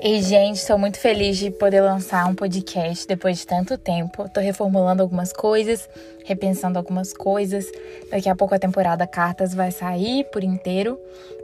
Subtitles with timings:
[0.00, 4.26] E, gente, estou muito feliz de poder lançar um podcast depois de tanto tempo.
[4.26, 5.88] Estou reformulando algumas coisas,
[6.24, 7.66] repensando algumas coisas.
[8.08, 10.96] Daqui a pouco a temporada Cartas vai sair por inteiro,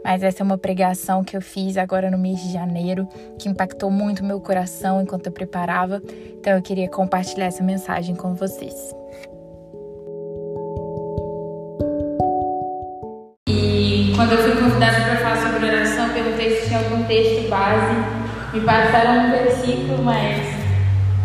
[0.04, 3.08] mas essa é uma pregação que eu fiz agora no mês de janeiro,
[3.40, 6.00] que impactou muito meu coração enquanto eu preparava.
[6.38, 8.94] Então eu queria compartilhar essa mensagem com vocês.
[13.48, 18.23] E quando eu fui convidada para falar sobre oração, perguntei se tinha algum texto base
[18.54, 20.46] me passaram um versículo, mas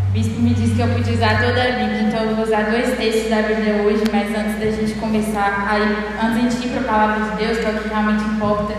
[0.08, 2.72] o bispo me disse que eu podia usar toda a Bíblia, então eu vou usar
[2.72, 6.82] dois textos da Bíblia hoje, mas antes da gente começar, aí, antes de ir para
[6.82, 8.74] a palavra de Deus, que é o que realmente importa,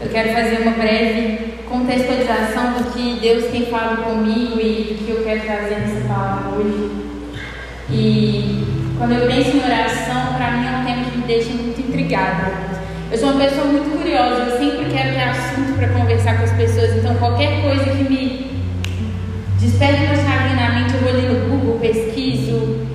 [0.00, 5.10] eu quero fazer uma breve contextualização do que Deus tem falado comigo e do que
[5.10, 6.90] eu quero trazer nessa palavra hoje.
[7.90, 8.64] E
[8.96, 12.52] quando eu penso em oração, para mim é um tema que me deixa muito intrigada.
[13.12, 16.52] Eu sou uma pessoa muito curiosa, eu sempre quero ter assunto para conversar com as
[16.52, 18.62] pessoas, então qualquer coisa que me
[19.60, 22.86] desperte uma chave na mente, eu vou ali no Google, pesquiso.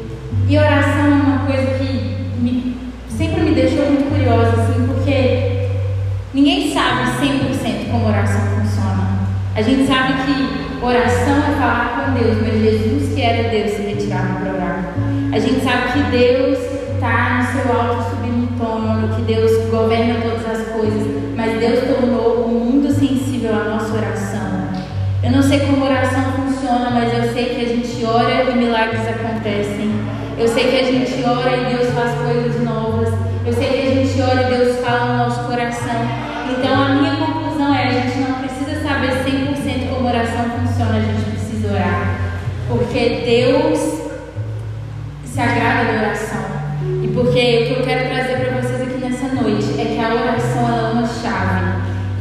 [0.50, 2.76] E oração é uma coisa que me,
[3.16, 5.68] sempre me deixou muito curiosa, assim, porque
[6.34, 9.28] ninguém sabe 100% como oração funciona.
[9.56, 13.84] A gente sabe que oração é falar com Deus, mas Jesus, que era Deus, se
[13.84, 14.94] retirava para orar.
[15.31, 16.58] A gente sabe que Deus
[16.96, 18.18] está no seu alto
[18.88, 21.04] trono, que Deus governa todas as coisas,
[21.36, 24.68] mas Deus tornou o mundo sensível à nossa oração.
[25.24, 29.02] Eu não sei como oração funciona, mas eu sei que a gente ora e milagres
[29.08, 29.92] acontecem.
[30.38, 33.09] Eu sei que a gente ora e Deus faz coisas novas.
[33.46, 36.02] Eu sei que a gente ora e Deus fala no nosso coração.
[36.52, 41.02] Então a minha conclusão é: a gente não precisa saber 100% como oração funciona, a
[41.02, 42.20] gente precisa orar.
[42.70, 43.97] Porque Deus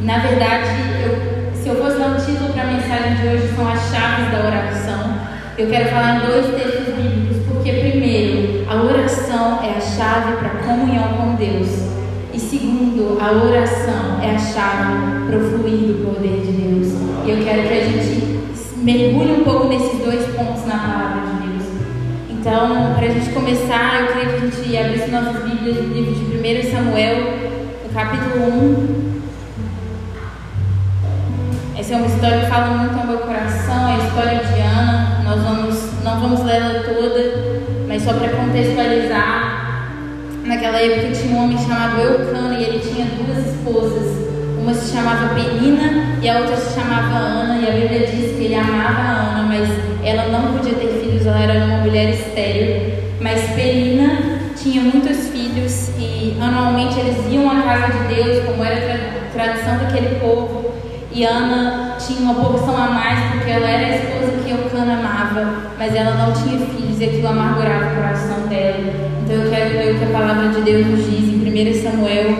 [0.07, 0.69] na verdade,
[1.03, 4.31] eu, se eu fosse dar um título para a mensagem de hoje, são as chaves
[4.31, 5.17] da oração.
[5.57, 10.47] Eu quero falar em dois textos bíblicos, porque, primeiro, a oração é a chave para
[10.47, 11.67] a comunhão com Deus.
[12.33, 16.87] E segundo, a oração é a chave para o fluir do poder de Deus.
[17.25, 18.39] E eu quero que a gente
[18.77, 21.65] mergulhe um pouco nesses dois pontos na palavra de Deus.
[22.29, 26.13] Então, para a gente começar, eu queria que a gente abrisse nossas Bíblias no livro
[26.13, 27.17] de 1 Samuel,
[27.83, 29.16] no capítulo 1.
[31.87, 35.23] Essa é uma história que fala muito ao meu coração, é a história de Ana.
[35.23, 39.93] Nós vamos, não vamos lê-la toda, mas só para contextualizar,
[40.43, 44.17] naquela época tinha um homem chamado Eucana e ele tinha duas esposas.
[44.61, 48.43] Uma se chamava Penina e a outra se chamava Ana, e a Bíblia diz que
[48.43, 49.69] ele amava a Ana, mas
[50.03, 50.87] ela não podia ter
[51.25, 57.61] ela era uma mulher estéril, mas Penina tinha muitos filhos e anualmente eles iam à
[57.61, 60.56] casa de Deus, como era tradição daquele povo.
[61.17, 65.71] E Ana tinha uma porção a mais porque ela era a esposa que Eucana amava,
[65.75, 68.93] mas ela não tinha filhos e aquilo amargurava o coração dela.
[69.23, 72.35] Então eu quero ler o que a palavra de Deus nos diz em 1 Samuel,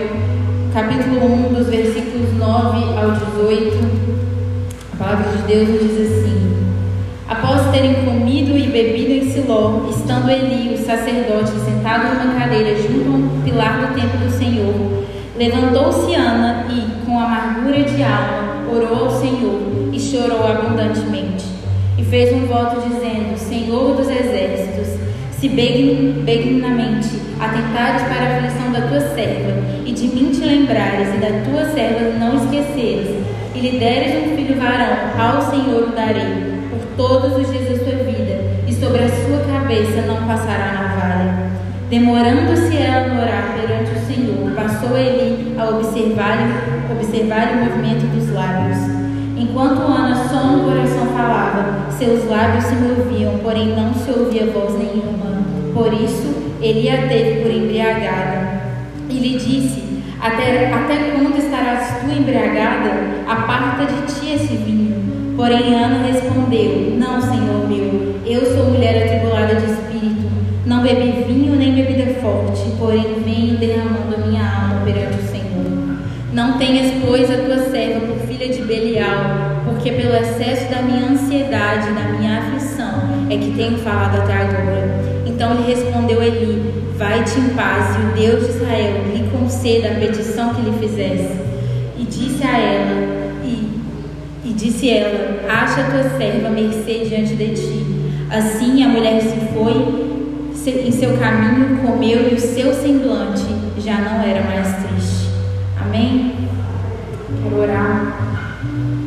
[0.72, 3.78] capítulo 1, dos versículos 9 ao 18.
[4.92, 6.56] A palavra de Deus nos diz assim:
[7.28, 13.10] Após terem comido e bebido em Siló, estando Eli, o sacerdote, sentado numa cadeira junto
[13.12, 15.02] ao pilar do templo do Senhor,
[15.36, 19.60] levantou-se Ana e, com amargura de alma, orou ao Senhor
[19.92, 21.44] e chorou abundantemente.
[21.96, 24.98] E fez um voto dizendo: Senhor dos exércitos,
[25.38, 27.08] se benignamente
[27.40, 29.52] atentares para a aflição da tua serva,
[29.86, 33.16] e de mim te lembrares, e da tua serva não esqueceres,
[33.54, 36.58] e lhe deres um filho varão, ao Senhor o darei
[36.96, 41.47] todos os dias da sua vida, e sobre a sua cabeça não passará navalha.
[41.90, 48.30] Demorando-se ela no orar perante o Senhor, passou ele a observar-lhe observar o movimento dos
[48.34, 48.76] lábios.
[49.36, 54.74] Enquanto Ana só no coração falava, seus lábios se moviam, porém não se ouvia voz
[54.78, 55.42] nenhuma.
[55.72, 58.60] Por isso, ele a teve por embriagada.
[59.08, 62.90] E lhe disse: Até, até quando estarás tu embriagada?
[63.26, 65.34] Aparta de ti esse vinho.
[65.36, 70.17] Porém, Ana respondeu: Não, Senhor meu, eu sou mulher atribulada de espírito.
[70.68, 75.96] Não bebi vinho nem bebida forte, porém venho derramando a minha alma perante o Senhor.
[76.30, 81.06] Não tenhas, pois, a tua serva por filha de Belial, porque pelo excesso da minha
[81.06, 83.00] ansiedade, da minha aflição,
[83.30, 85.00] é que tenho falado até agora.
[85.24, 89.94] Então lhe respondeu Eli: Vai-te em paz, e o Deus de Israel lhe conceda a
[89.94, 91.34] petição que lhe fizesse.
[91.98, 93.08] E disse a ela:
[94.44, 97.86] e disse ela: Acha tua serva mercê diante de ti.
[98.30, 100.07] Assim a mulher se foi
[100.68, 103.46] em seu caminho comeu e o seu semblante
[103.78, 105.30] já não era mais triste.
[105.80, 106.34] Amém?
[107.42, 108.18] Quero orar.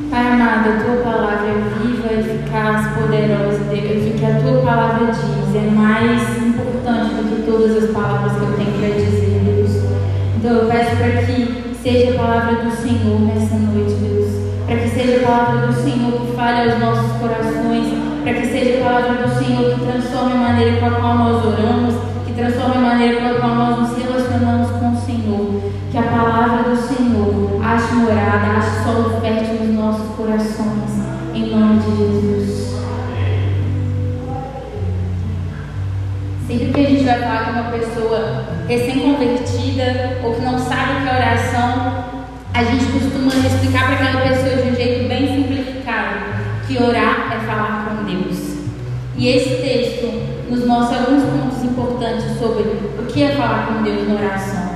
[0.09, 3.59] Pai amado, a tua palavra é viva, eficaz, poderosa.
[3.69, 8.31] Deus, o que a tua palavra diz é mais importante do que todas as palavras
[8.33, 9.71] que eu tenho para dizer, Deus.
[10.37, 14.31] Então eu peço para que seja a palavra do Senhor nessa noite, Deus.
[14.65, 18.79] Para que seja a palavra do Senhor que fale aos nossos corações para que seja
[18.79, 21.95] a palavra do Senhor que transforme a maneira com a qual nós oramos.
[22.25, 25.61] Que transforme a maneira com a qual nós nos relacionamos com o Senhor.
[25.91, 31.01] Que a palavra do Senhor ache morada, ache solo fértil nos nossos corações.
[31.33, 32.71] Em nome de Jesus.
[36.45, 41.01] Sempre que a gente vai falar com uma pessoa recém-convertida ou que não sabe o
[41.01, 42.03] que é oração,
[42.53, 47.30] a gente costuma explicar para aquela pessoa de um jeito bem simplificado que orar
[48.11, 48.57] Deus.
[49.17, 50.11] E esse texto
[50.49, 54.71] nos mostra alguns pontos importantes sobre o que é falar com Deus na oração.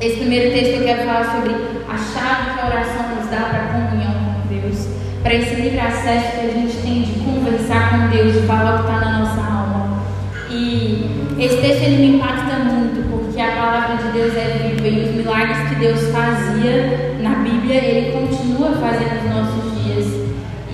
[0.00, 1.54] Esse primeiro texto eu quero falar sobre
[1.88, 4.88] a chave que a oração nos dá para a comunhão com Deus,
[5.22, 8.84] para esse livre acesso que a gente tem de conversar com Deus, de falar o
[8.84, 10.02] que está na nossa alma.
[10.50, 15.04] E esse texto ele me impacta muito, porque a palavra de Deus é viva e
[15.04, 20.27] os milagres que Deus fazia na Bíblia, ele continua fazendo nos nossos dias.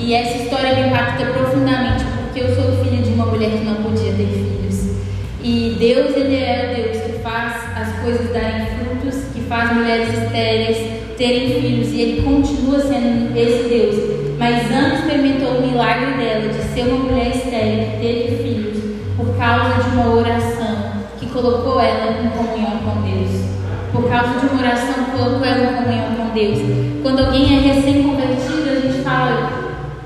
[0.07, 3.77] E essa história me impacta profundamente, porque eu sou filha de uma mulher que não
[3.77, 4.99] podia ter filhos.
[5.43, 10.11] E Deus, ele é o Deus que faz as coisas darem frutos, que faz mulheres
[10.13, 10.77] estéreis
[11.17, 14.37] terem filhos, e ele continua sendo esse Deus.
[14.39, 19.35] Mas Ana experimentou o milagre dela de ser uma mulher estéril que teve filhos por
[19.39, 20.77] causa de uma oração
[21.19, 23.31] que colocou ela em comunhão com Deus.
[23.91, 26.59] Por causa de uma oração que colocou ela em comunhão com Deus.
[27.03, 29.64] Quando alguém é recém-convertido, a gente fala: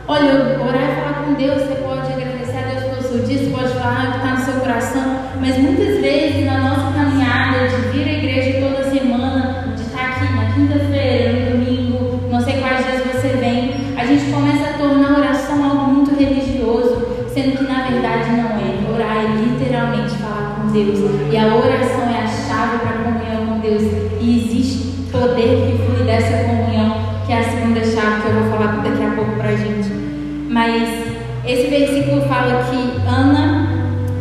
[0.09, 3.51] olha, orar é falar com Deus, você pode agradecer a Deus pelo seu dia, você
[3.51, 7.77] pode falar o que está no seu coração, mas muitas vezes na nossa caminhada de
[7.93, 12.87] vir à igreja toda semana, de estar aqui na quinta-feira, no domingo, não sei quais
[12.87, 17.65] dias você vem, a gente começa a tornar a oração algo muito religioso, sendo que
[17.65, 18.95] na verdade não é.
[18.95, 20.99] Orar é literalmente falar com Deus.
[21.31, 21.98] E a oração
[32.49, 33.69] fala que Ana,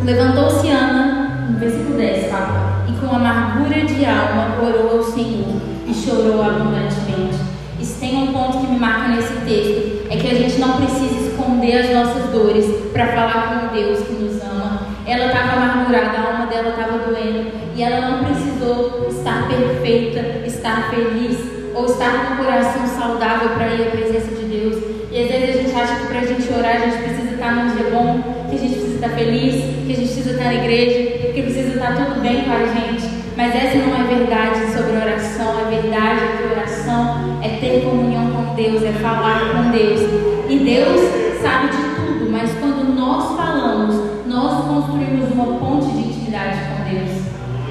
[0.04, 5.56] levantou-se Ana, no versículo 10 fala, e com amargura de alma orou ao Senhor
[5.88, 7.38] e chorou abundantemente.
[7.82, 11.30] Se tem um ponto que me marca nesse texto, é que a gente não precisa
[11.30, 14.88] esconder as nossas dores para falar com Deus que nos ama.
[15.06, 20.90] Ela estava amargurada, a alma dela estava doendo e ela não precisou estar perfeita, estar
[20.90, 21.38] feliz
[21.74, 24.84] ou estar com o coração saudável para ir à presença de Deus.
[25.12, 27.64] E às vezes a gente acha que para a gente orar a gente precisa estar
[27.64, 29.56] num dia bom, que a gente precisa estar feliz,
[29.86, 33.08] que a gente precisa estar na igreja, que precisa estar tudo bem com a gente.
[33.38, 35.60] Mas essa não é verdade sobre oração.
[35.60, 40.02] A verdade é que oração é ter comunhão com Deus, é falar com Deus.
[40.50, 46.58] E Deus sabe de tudo, mas quando nós falamos, nós construímos uma ponte de intimidade
[46.68, 47.28] com Deus.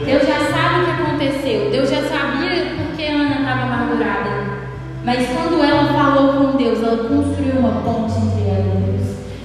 [0.07, 4.47] Deus já sabe o que aconteceu, Deus já sabia porque Ana estava amargurada.
[5.05, 8.96] Mas quando ela falou com Deus, ela construiu uma ponte entre ela e Deus.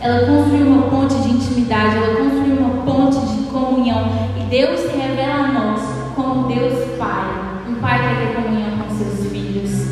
[0.01, 4.09] Ela construiu uma ponte de intimidade, ela construiu uma ponte de comunhão.
[4.35, 5.79] E Deus se revela a nós
[6.15, 7.29] como Deus Pai,
[7.69, 9.91] um Pai que quer comunhão com seus filhos.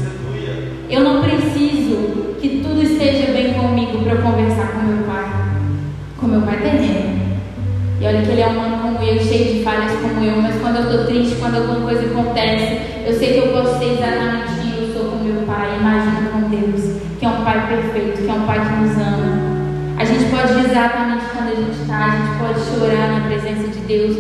[0.89, 5.25] Eu não preciso que tudo esteja bem comigo para conversar com meu Pai,
[6.19, 7.19] com meu Pai terreno.
[8.01, 10.77] E olha que ele é humano como eu, cheio de falhas como eu, mas quando
[10.77, 14.87] eu estou triste, quando alguma coisa acontece, eu sei que eu posso ser exatamente quem
[14.87, 15.77] eu sou com meu Pai.
[15.79, 19.38] Imagina com Deus, que é um Pai perfeito, que é um Pai que nos ama.
[19.99, 23.67] A gente pode ir exatamente quando a gente está, a gente pode chorar na presença
[23.67, 24.15] de Deus.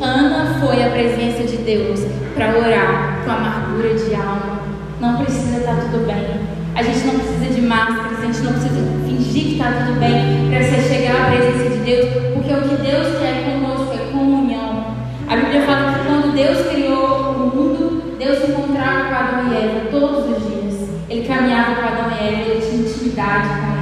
[0.00, 4.60] Ana foi à presença de Deus para orar com amargura de alma.
[5.00, 6.38] Não precisa estar tudo bem.
[6.76, 10.50] A gente não precisa de máscaras, a gente não precisa fingir que está tudo bem
[10.50, 14.94] para você chegar à presença de Deus, porque o que Deus quer conosco é comunhão.
[15.26, 19.56] A Bíblia fala que quando Deus criou o mundo, Deus se encontrava com Adão e
[19.56, 20.88] Eva todos os dias.
[21.10, 23.73] Ele caminhava com Adão e Eva, ele tinha intimidade com.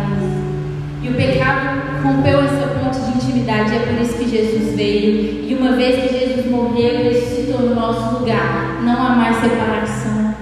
[1.02, 5.50] E o pecado rompeu essa ponte de intimidade, é por isso que Jesus veio.
[5.50, 10.32] E uma vez que Jesus morreu e ressuscitou no nosso lugar, não há mais separação.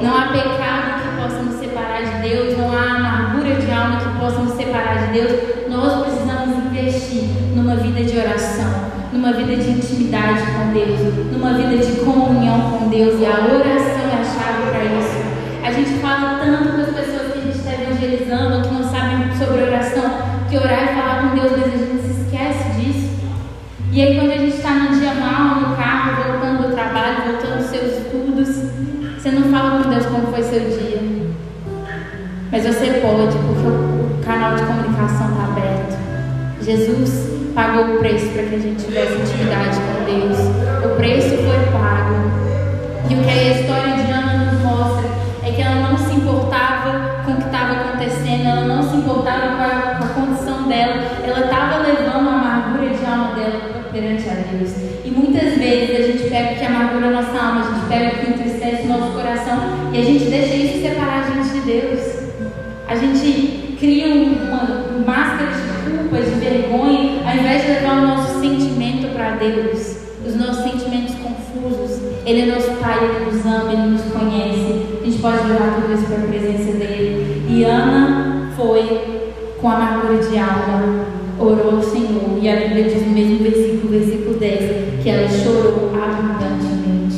[0.00, 4.20] Não há pecado que possa nos separar de Deus, não há amargura de alma que
[4.20, 5.32] possa nos separar de Deus.
[5.68, 7.24] Nós precisamos investir
[7.56, 11.00] numa vida de oração, numa vida de intimidade com Deus,
[11.32, 13.20] numa vida de comunhão com Deus.
[13.20, 15.26] E a oração é a chave para isso.
[15.64, 17.15] A gente fala tanto com as pessoas
[20.46, 23.10] oração, que orar é falar com Deus, mas a gente se esquece disso.
[23.92, 27.58] E aí quando a gente está num dia mal, no carro, voltando do trabalho, voltando
[27.58, 28.48] dos seus estudos,
[29.16, 31.00] você não fala com Deus como foi seu dia.
[32.52, 35.96] Mas você pode, porque o canal de comunicação está aberto.
[36.62, 40.38] Jesus pagou o preço para que a gente tivesse intimidade com Deus.
[40.84, 42.14] O preço foi pago.
[43.08, 43.95] E o que a história
[56.66, 59.58] amargura a nossa alma, a gente pega o que entristece o nosso coração
[59.92, 62.00] e a gente deixa isso separar a gente de Deus.
[62.88, 68.40] A gente cria uma máscara de culpa, de vergonha, ao invés de levar o nosso
[68.40, 69.96] sentimento para Deus,
[70.26, 72.00] os nossos sentimentos confusos.
[72.24, 75.00] Ele é nosso Pai, Ele nos ama, Ele nos conhece.
[75.00, 77.46] A gente pode levar tudo isso para a presença dele.
[77.48, 81.05] E Ana foi com amargura de alma.
[82.46, 87.16] E a Bíblia diz no mesmo versículo, versículo 10, que ela chorou abundantemente.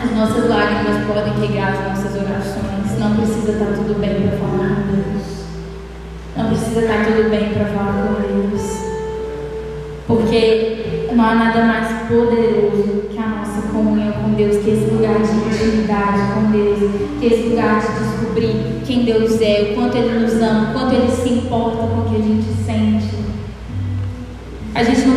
[0.00, 2.96] As nossas lágrimas podem regar as nossas orações.
[3.00, 5.26] Não precisa estar tudo bem para falar com Deus.
[6.36, 8.62] Não precisa estar tudo bem para falar com Deus.
[10.06, 15.18] Porque não há nada mais poderoso que a nossa comunhão com Deus, que esse lugar
[15.18, 16.78] de intimidade com Deus,
[17.18, 20.94] que esse lugar de descobrir quem Deus é, o quanto Ele nos ama, o quanto
[20.94, 22.59] Ele se importa com o que a gente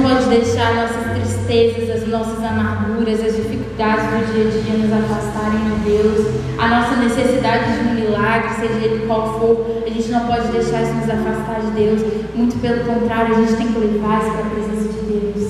[0.04, 5.64] pode deixar nossas tristezas, as nossas amarguras, as dificuldades do dia a dia nos afastarem
[5.64, 6.28] de Deus.
[6.60, 10.84] A nossa necessidade de um milagre, seja ele qual for, a gente não pode deixar
[10.84, 12.02] isso nos afastar de Deus.
[12.36, 15.44] Muito pelo contrário, a gente tem que levar isso para a presença de Deus.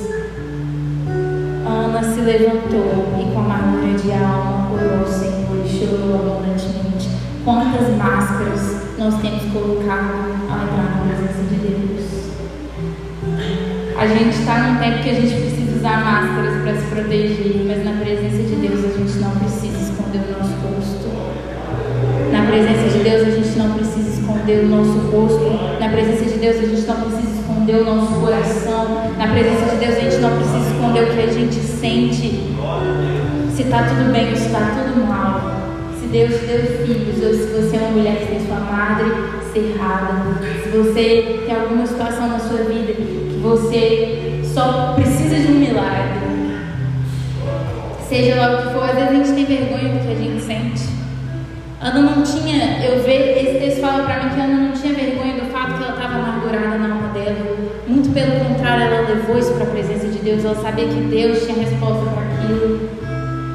[1.66, 7.10] Ana se levantou e com amargura de alma orou ao Senhor e chorou abundantemente.
[7.44, 10.14] Quantas máscaras nós temos colocado
[10.48, 12.23] ao entrar na presença de Deus?
[14.04, 17.86] A gente está num tempo que a gente precisa usar máscaras para se proteger, mas
[17.86, 21.08] na presença de Deus a gente não precisa esconder o nosso rosto.
[22.30, 25.80] Na presença de Deus a gente não precisa esconder o nosso rosto.
[25.80, 29.12] Na presença de Deus a gente não precisa esconder o nosso coração.
[29.18, 32.44] Na presença de Deus a gente não precisa esconder o que a gente sente.
[33.56, 35.64] Se está tudo bem ou se está tudo mal.
[35.98, 39.06] Se Deus te deu filhos, ou se você é uma mulher que tem sua madre
[39.54, 46.24] cerrada, se você tem alguma situação na sua vida você só precisa de um milagre.
[48.08, 50.42] Seja lá o que for, às vezes a gente tem vergonha do que a gente
[50.42, 50.94] sente.
[51.82, 55.34] Ana não tinha, eu vejo, esse texto fala para mim que Ana não tinha vergonha
[55.34, 57.58] do fato que ela estava amargurada na alma dela.
[57.86, 60.46] Muito pelo contrário, ela levou isso para a presença de Deus.
[60.46, 62.90] Ela sabia que Deus tinha resposta para aquilo.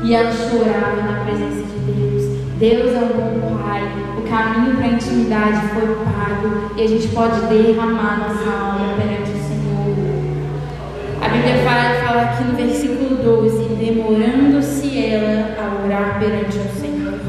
[0.04, 2.25] E ela chorava na presença de Deus.
[2.59, 3.83] Deus é um bom Pai.
[4.18, 6.73] O caminho para a intimidade foi pago.
[6.76, 9.28] E a gente pode derramar nossa alma perante
[11.38, 17.21] Bíblia fala, fala aqui no versículo 12: demorando-se ela a orar perante o Senhor.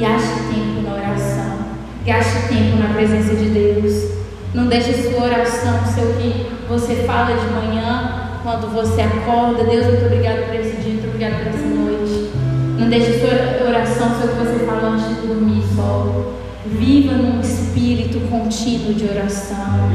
[0.00, 1.58] Gaste tempo na oração,
[2.06, 4.10] gaste tempo na presença de Deus.
[4.54, 9.64] Não deixe sua oração ser o que você fala de manhã, quando você acorda.
[9.64, 12.30] Deus, muito obrigado por esse dia, muito obrigado por essa noite.
[12.78, 16.32] Não deixe sua oração ser o que você fala antes de dormir só.
[16.64, 19.90] Viva num espírito contínuo de oração.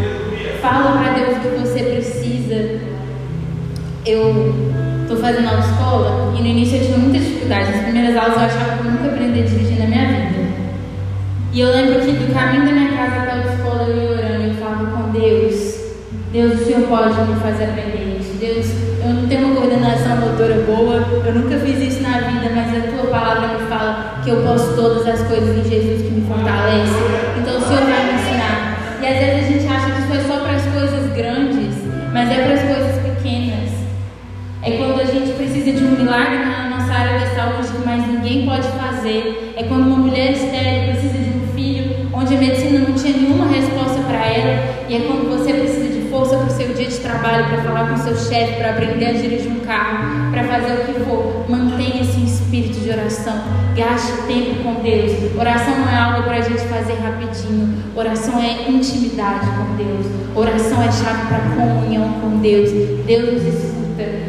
[0.62, 2.91] Fala para Deus o que você precisa
[4.06, 4.54] eu
[5.02, 7.70] estou fazendo autoescola e no início eu tinha muitas dificuldades.
[7.70, 10.42] Nas primeiras aulas eu achava que eu nunca aprenderia a dirigir na minha vida.
[11.54, 14.44] E eu lembro que do caminho da minha casa até a autoescola eu ia orando
[14.48, 15.82] eu falava com Deus.
[16.32, 18.38] Deus, o Senhor pode me fazer aprender isso.
[18.40, 18.66] Deus,
[19.04, 22.88] eu não tenho uma coordenação motora boa, eu nunca fiz isso na vida, mas a
[22.88, 26.96] tua palavra me fala que eu posso todas as coisas em Jesus que me fortalece.
[27.38, 28.98] Então o Senhor vai me ensinar.
[29.02, 29.51] E às vezes a
[35.62, 39.54] precisa de um milagre na nossa área da saúde que mais ninguém pode fazer.
[39.56, 43.46] É quando uma mulher estéril precisa de um filho onde a medicina não tinha nenhuma
[43.46, 44.86] resposta para ela.
[44.90, 47.90] E é quando você precisa de força para o seu dia de trabalho, para falar
[47.90, 51.46] com seu chefe, para aprender a dirigir um carro, para fazer o que for.
[51.48, 53.44] Mantenha esse espírito de oração.
[53.76, 55.12] Gaste tempo com Deus.
[55.40, 57.84] Oração não é algo para a gente fazer rapidinho.
[57.96, 60.08] Oração é intimidade com Deus.
[60.36, 62.72] Oração é chave para comunhão com Deus.
[63.06, 63.81] Deus nos escuta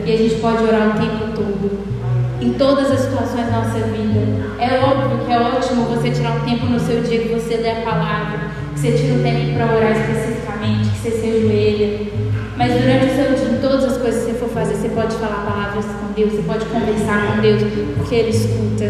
[0.05, 1.93] e a gente pode orar o tempo todo.
[2.41, 4.43] Em todas as situações da nossa vida.
[4.59, 7.71] É óbvio que é ótimo você tirar um tempo no seu dia que você lê
[7.71, 12.13] a palavra, que você tira um tempo para orar especificamente, que você se ajoelha.
[12.57, 15.15] Mas durante o seu dia, em todas as coisas que você for fazer, você pode
[15.17, 17.63] falar palavras com Deus, você pode conversar com Deus,
[17.97, 18.85] porque Ele escuta.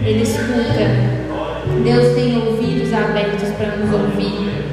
[0.00, 1.26] Ele escuta.
[1.82, 4.64] Deus tem ouvidos abertos para nos ouvir.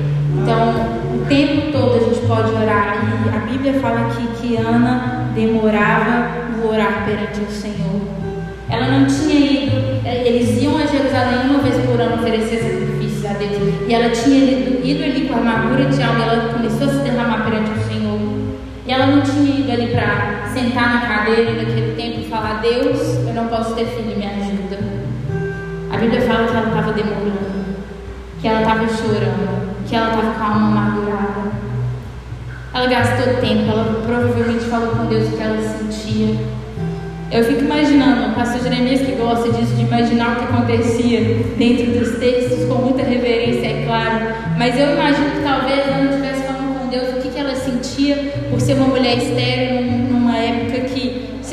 [0.42, 2.98] Então, o tempo todo a gente pode orar.
[3.26, 8.02] E a Bíblia fala aqui que Ana demorava no orar perante o Senhor.
[8.70, 13.26] Ela não tinha ido, é, eles iam a Jerusalém uma vez por ano oferecer sacrifícios
[13.26, 13.74] a Deus.
[13.88, 16.98] E ela tinha ido, ido ali com a amargura de alma, ela começou a se
[17.00, 18.20] derramar perante o Senhor.
[18.86, 23.00] E ela não tinha ido ali para sentar na cadeira naquele tempo e falar: Deus,
[23.26, 24.80] eu não posso ter filho, me ajuda.
[25.90, 27.76] A Bíblia fala que ela estava demorando,
[28.42, 29.63] que ela estava chorando
[29.94, 31.52] que ela estava com a alma amargurada.
[32.74, 36.36] Ela gastou tempo, ela provavelmente falou com Deus o que ela sentia.
[37.32, 41.20] Eu fico imaginando, o pastor Jeremias que gosta disso, de imaginar o que acontecia
[41.60, 44.34] dentro dos textos, com muita reverência, é claro.
[44.58, 47.54] Mas eu imagino que talvez ela não estivesse falando com Deus o que, que ela
[47.54, 49.63] sentia por ser uma mulher estéril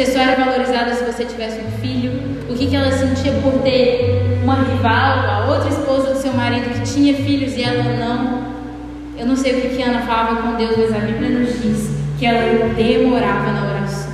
[0.00, 2.12] você só era valorizada se você tivesse um filho.
[2.48, 6.70] O que, que ela sentia por ter uma rival, a outra esposa do seu marido
[6.70, 8.50] que tinha filhos e ela não.
[9.18, 11.90] Eu não sei o que, que Ana falava com Deus, mas a Bíblia nos diz
[12.18, 14.10] que ela demorava na oração.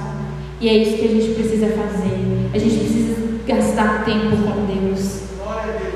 [0.61, 2.19] E é isso que a gente precisa fazer.
[2.53, 3.17] A gente precisa
[3.47, 5.21] gastar tempo com Deus.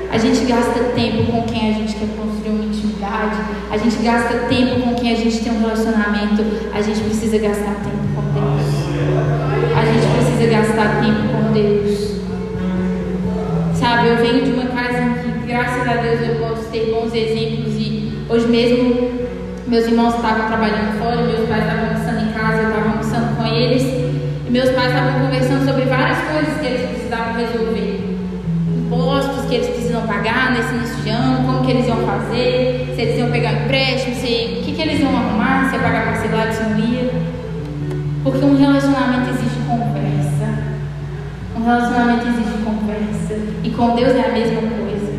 [0.09, 3.35] A gente gasta tempo com quem a gente quer construir uma intimidade.
[3.69, 6.45] A gente gasta tempo com quem a gente tem um relacionamento.
[6.73, 8.10] A gente precisa gastar tempo
[10.41, 12.21] precisa gastar tempo com Deus.
[13.75, 17.13] Sabe, eu venho de uma casa em que, graças a Deus, eu posso ter bons
[17.13, 17.75] exemplos.
[17.75, 19.11] E hoje mesmo,
[19.67, 23.45] meus irmãos estavam trabalhando fora, meus pais estavam almoçando em casa, eu estava almoçando com
[23.45, 23.83] eles.
[24.49, 28.17] Meus pais estavam conversando sobre várias coisas que eles precisavam resolver.
[28.85, 33.01] Impostos que eles precisam pagar nesse início de ano, como que eles iam fazer, se
[33.01, 36.53] eles iam pegar empréstimo, se, o que, que eles iam arrumar, se ia pagar parcelado,
[36.53, 37.11] se não ia.
[38.23, 39.60] Porque um relacionamento conversa.
[41.61, 43.35] Um relacionamento exige conversa.
[43.63, 45.11] E com Deus é a mesma coisa.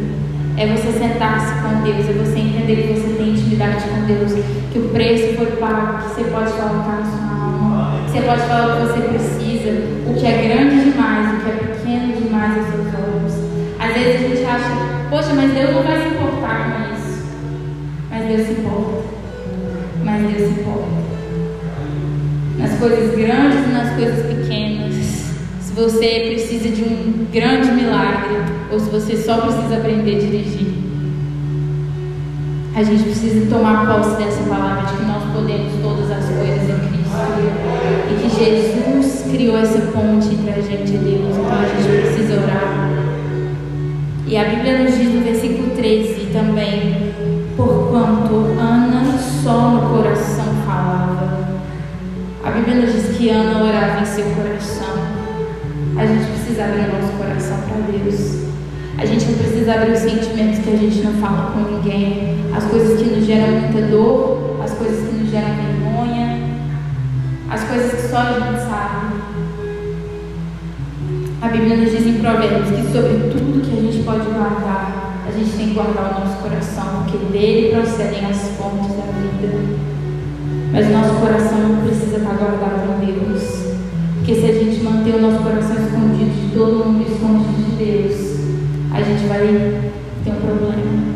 [0.57, 4.33] É você sentar-se com Deus, é você entender que você tem intimidade com Deus,
[4.73, 7.33] que o preço foi pago, que você pode colocar na sua
[8.13, 9.71] você pode falar o que você precisa,
[10.07, 13.33] o que é grande demais, o que é pequeno demais aos seus olhos.
[13.79, 17.23] Às vezes a gente acha, poxa, mas Deus não vai se importar com isso.
[18.11, 19.03] Mas Deus se importa.
[20.05, 20.89] Mas Deus se importa.
[22.59, 24.22] Nas coisas grandes e nas coisas.
[25.75, 28.37] Se você precisa de um grande milagre,
[28.71, 30.67] ou se você só precisa aprender a dirigir.
[32.75, 36.89] A gente precisa tomar posse dessa palavra de que nós podemos todas as coisas em
[36.89, 37.03] Cristo
[38.11, 41.37] e que Jesus criou essa ponte entre a gente e Deus.
[41.39, 42.91] Então a gente precisa orar.
[44.27, 47.15] E a Bíblia nos diz no versículo 13 também:
[47.57, 51.49] Porquanto Ana só no coração falava.
[52.45, 54.72] A Bíblia nos diz que Ana orava em seu coração.
[56.53, 58.43] Precisa abrir nosso coração para Deus.
[58.99, 62.65] A gente não precisa abrir os sentimentos que a gente não fala com ninguém, as
[62.65, 66.41] coisas que nos geram muita dor, as coisas que nos geram vergonha,
[67.49, 69.15] as coisas que só a gente sabe.
[71.41, 75.33] A Bíblia nos diz em Provérbios que sobre tudo que a gente pode guardar, a
[75.33, 79.57] gente tem que guardar o nosso coração, porque dele procedem as fontes da vida.
[80.71, 83.73] Mas o nosso coração não precisa estar guardado em Deus.
[84.17, 88.33] Porque se a gente manter o nosso coração escondido todo mundo, escondido de Deus,
[88.93, 89.41] a gente vai
[90.25, 91.13] ter um problema.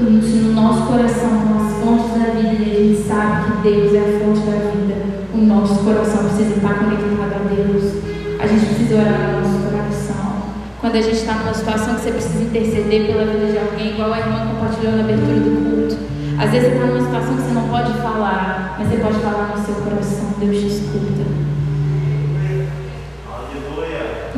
[0.00, 4.20] No nosso coração as fontes da vida e a gente sabe que Deus é a
[4.20, 4.94] fonte da vida,
[5.34, 7.94] o nosso coração precisa estar conectado a Deus.
[8.40, 10.42] A gente precisa orar no nosso coração.
[10.80, 14.12] Quando a gente está numa situação que você precisa interceder pela vida de alguém, igual
[14.12, 15.98] a irmã compartilhou na abertura do culto.
[16.38, 19.56] Às vezes você está numa situação que você não pode falar, mas você pode falar
[19.56, 20.26] no seu coração.
[20.38, 21.57] Deus te escuta.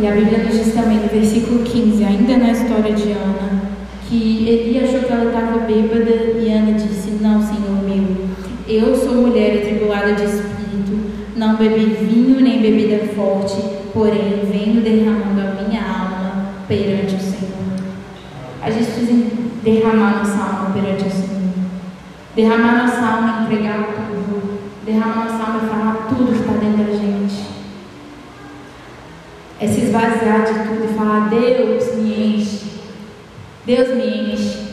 [0.01, 3.61] E a Bíblia nos diz também no versículo 15, ainda na história de Ana,
[4.09, 8.27] que Eli achou que ela estava bêbada e Ana disse: Não, Senhor meu,
[8.67, 15.39] eu sou mulher atribulada de espírito, não bebi vinho nem bebida forte, porém venho derramando
[15.39, 17.51] a minha alma perante o Senhor.
[18.63, 19.27] A gente precisa
[19.63, 21.41] derramar nossa alma perante o Senhor.
[22.35, 24.00] Derramar nossa alma e entregar
[31.29, 32.71] Deus me enche.
[33.67, 34.71] Deus me enche.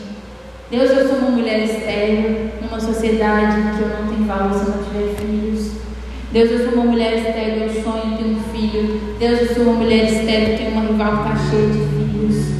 [0.70, 4.76] Deus, eu sou uma mulher estéril numa sociedade que eu não tenho valor se eu
[4.76, 5.72] não tiver filhos.
[6.30, 9.00] Deus, eu sou uma mulher estéril, eu sonho ter um filho.
[9.18, 12.58] Deus, eu sou uma mulher estéril, tenho uma rival que está cheia de filhos.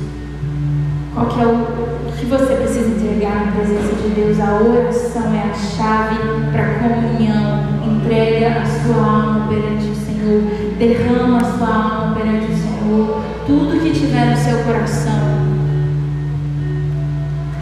[1.13, 4.41] Qual que é o que você precisa entregar na presença de Deus?
[4.41, 6.17] A oração é a chave
[6.51, 7.69] para a comunhão.
[7.85, 10.43] Entrega a sua alma perante o Senhor.
[10.79, 13.23] Derrama a sua alma perante o Senhor.
[13.49, 15.49] Tudo que tiver no seu coração.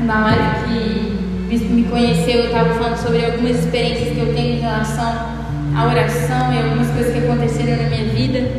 [0.05, 4.61] Na live que me conheceu, eu estava falando sobre algumas experiências que eu tenho em
[4.63, 5.15] relação
[5.77, 8.51] à oração e algumas coisas que aconteceram na minha vida.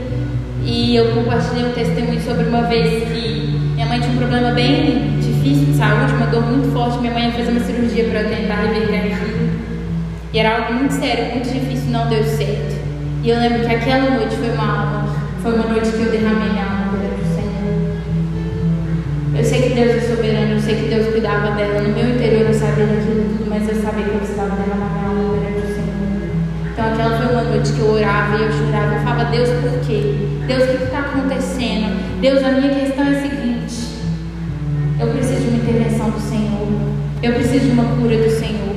[0.64, 5.20] E eu compartilhei um testemunho sobre uma vez que minha mãe tinha um problema bem
[5.20, 7.00] difícil de saúde, uma dor muito forte.
[7.00, 9.50] Minha mãe ia fazer uma cirurgia para tentar reverter aquilo.
[10.32, 12.78] E era algo muito sério, muito difícil, não deu certo.
[13.22, 16.52] E eu lembro que aquela noite foi uma alma, foi uma noite que eu derramei
[16.52, 16.77] alma.
[19.38, 21.82] Eu sei que Deus é soberano, eu sei que Deus cuidava dela.
[21.82, 25.08] No meu interior eu sabia daquilo tudo, mas eu sabia que eu precisava derramar minha
[25.10, 26.74] alma perante o Senhor.
[26.74, 28.96] Então Então aquela foi uma noite que eu orava e eu chorava.
[28.96, 30.14] Eu falava, Deus, por quê?
[30.48, 32.22] Deus, o que está acontecendo?
[32.22, 33.76] Deus, a minha questão é a seguinte.
[35.00, 36.68] Eu preciso de uma intervenção do Senhor.
[37.22, 38.76] Eu preciso de uma cura do Senhor.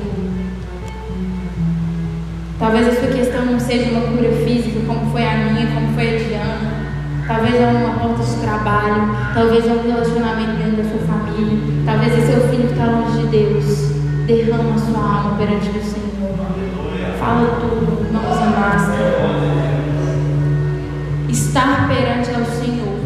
[2.59, 6.15] Talvez a sua questão não seja uma cura física, como foi a minha, como foi
[6.15, 6.60] a Diana.
[7.27, 12.13] Talvez é uma porta de trabalho, talvez é um relacionamento dentro da sua família, talvez
[12.13, 13.91] é seu filho que está longe de Deus.
[14.25, 16.35] Derrama a sua alma perante o Senhor.
[17.19, 19.31] Fala tudo, não usa máscara.
[21.29, 22.99] Estar perante ao Senhor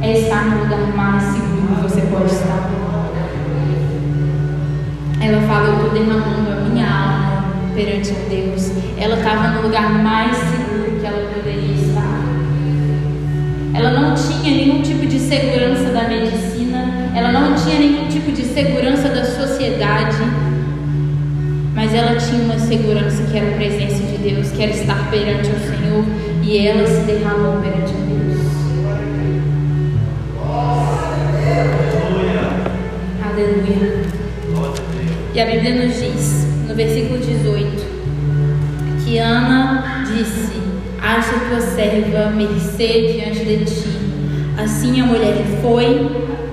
[0.00, 2.70] é estar no lugar mais seguro que você pode estar.
[5.20, 7.44] Ela fala, eu estou derramando a minha alma
[7.76, 8.72] perante a Deus.
[8.98, 10.61] Ela estava no lugar mais seguro
[13.74, 18.44] Ela não tinha nenhum tipo de segurança da medicina, ela não tinha nenhum tipo de
[18.44, 20.18] segurança da sociedade,
[21.74, 25.48] mas ela tinha uma segurança que era a presença de Deus, que era estar perante
[25.48, 26.04] o Senhor,
[26.42, 28.02] e ela se derramou perante Deus.
[33.24, 34.02] Aleluia.
[35.34, 37.86] E a Bíblia nos diz, no versículo 18,
[39.02, 40.61] que Ana disse:
[41.02, 43.88] Acha tua serva mercê diante de ti.
[44.56, 46.08] Assim a mulher foi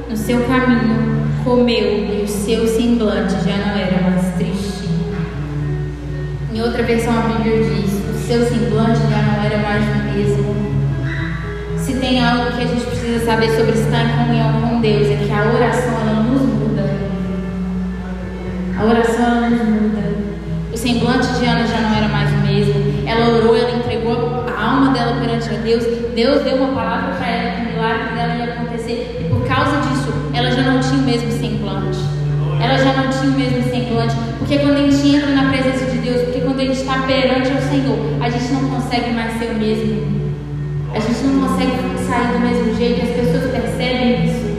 [0.09, 4.89] no seu caminho, comeu, e o seu semblante já não era mais triste.
[6.51, 10.55] Em outra versão a Bíblia diz: O seu semblante já não era mais o mesmo.
[11.77, 15.25] Se tem algo que a gente precisa saber sobre estar em comunhão com Deus, é
[15.27, 16.89] que a oração ela nos muda.
[18.79, 20.09] A oração ela nos muda.
[20.73, 23.07] O semblante de Ana já não era mais o mesmo.
[23.07, 23.88] Ela orou, ela a
[24.69, 25.83] alma dela perante a Deus.
[26.15, 29.19] Deus deu uma palavra para ela que o milagre dela ia acontecer.
[29.21, 31.99] E por causa disso, ela já não tinha o mesmo semblante.
[32.61, 34.15] Ela já não tinha o mesmo semblante.
[34.37, 37.51] Porque quando a gente entra na presença de Deus, porque quando a gente está perante
[37.51, 40.19] ao Senhor, a gente não consegue mais ser o mesmo.
[40.93, 41.71] A gente não consegue
[42.07, 43.01] sair do mesmo jeito.
[43.01, 44.49] As pessoas percebem isso.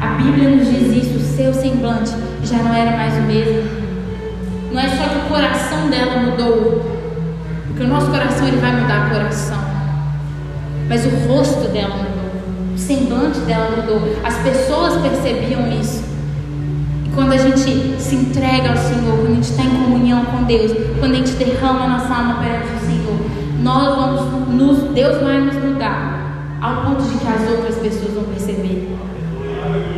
[0.00, 1.16] A Bíblia nos diz isso.
[1.16, 2.12] O seu semblante
[2.44, 3.78] já não era mais o mesmo.
[4.72, 6.77] Não é só que o coração dela mudou,
[8.08, 9.58] nosso coração ele vai mudar o coração,
[10.88, 14.00] mas o rosto dela mudou, o semblante dela mudou.
[14.24, 16.02] As pessoas percebiam isso.
[17.06, 20.44] E quando a gente se entrega ao Senhor, quando a gente está em comunhão com
[20.44, 23.18] Deus, quando a gente derrama a nossa alma perante o Senhor,
[23.62, 28.24] nós vamos nos, Deus vai nos mudar ao ponto de que as outras pessoas vão
[28.24, 28.96] perceber.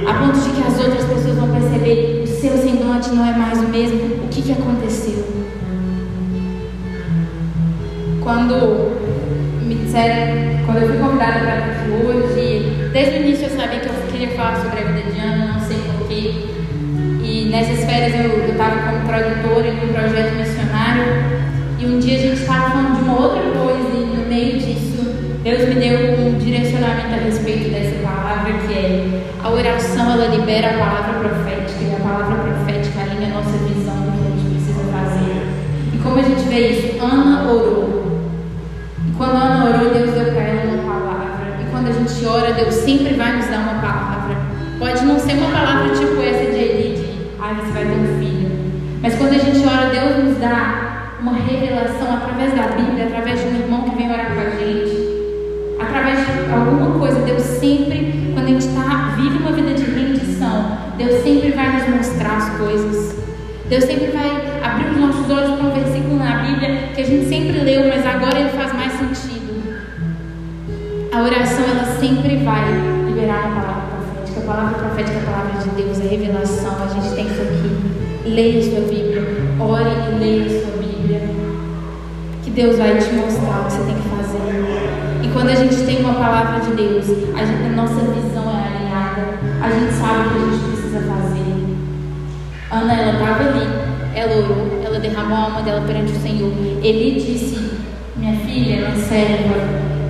[0.06, 3.58] A ponto de que as outras pessoas vão perceber o seu semblante não é mais
[3.60, 4.24] o mesmo.
[4.24, 5.39] O que, que aconteceu?
[8.30, 8.92] Quando
[9.66, 13.88] me disseram, quando eu fui convidada para aqui hoje, desde o início eu sabia que
[13.88, 16.34] eu queria falar sobre a vida de Ana, não sei porquê.
[17.24, 21.02] E nessas férias eu estava como tradutora em um projeto missionário.
[21.80, 25.12] E um dia a gente estava falando de uma outra coisa, e no meio disso,
[25.42, 30.70] Deus me deu um direcionamento a respeito dessa palavra, que é a oração, ela libera
[30.70, 34.54] a palavra profética, e a palavra profética alinha a nossa visão do que a gente
[34.54, 35.50] precisa fazer.
[35.92, 37.99] E como a gente vê isso, Ana orou.
[39.30, 41.62] Quando Ana orou, Deus deu para ela uma palavra.
[41.62, 44.36] E quando a gente ora, Deus sempre vai nos dar uma palavra.
[44.76, 47.04] Pode não ser uma palavra tipo essa de Eli, de
[47.40, 48.50] ah, você vai ter um filho.
[49.00, 53.46] Mas quando a gente ora, Deus nos dá uma revelação através da Bíblia, através de
[53.46, 55.10] um irmão que vem orar com a gente
[55.80, 60.76] através de alguma coisa, Deus sempre, quando a gente tá, vive uma vida de rendição,
[60.98, 63.16] Deus sempre vai nos mostrar as coisas.
[63.68, 67.28] Deus sempre vai abrir os nossos olhos para um versículo na Bíblia que a gente
[67.28, 69.40] sempre leu, mas agora ele faz mais sentido.
[71.12, 72.64] A oração, ela sempre vai
[73.06, 74.40] liberar a palavra profética.
[74.40, 76.76] A palavra profética é a palavra de Deus, é revelação.
[76.82, 78.28] A gente tem isso aqui.
[78.30, 79.22] Leia a sua Bíblia.
[79.58, 81.20] Ore e leia a sua Bíblia.
[82.44, 84.20] Que Deus vai te mostrar o que você tem que fazer.
[85.22, 88.76] E quando a gente tem uma palavra de Deus, a, gente, a nossa visão é
[88.76, 91.30] alinhada, a gente sabe o que a gente precisa fazer.
[92.70, 96.52] Ana, ela estava ali, ela orou, ela derramou a alma dela perante o Senhor.
[96.82, 97.58] Ele disse:
[98.16, 99.56] Minha filha, minha serva,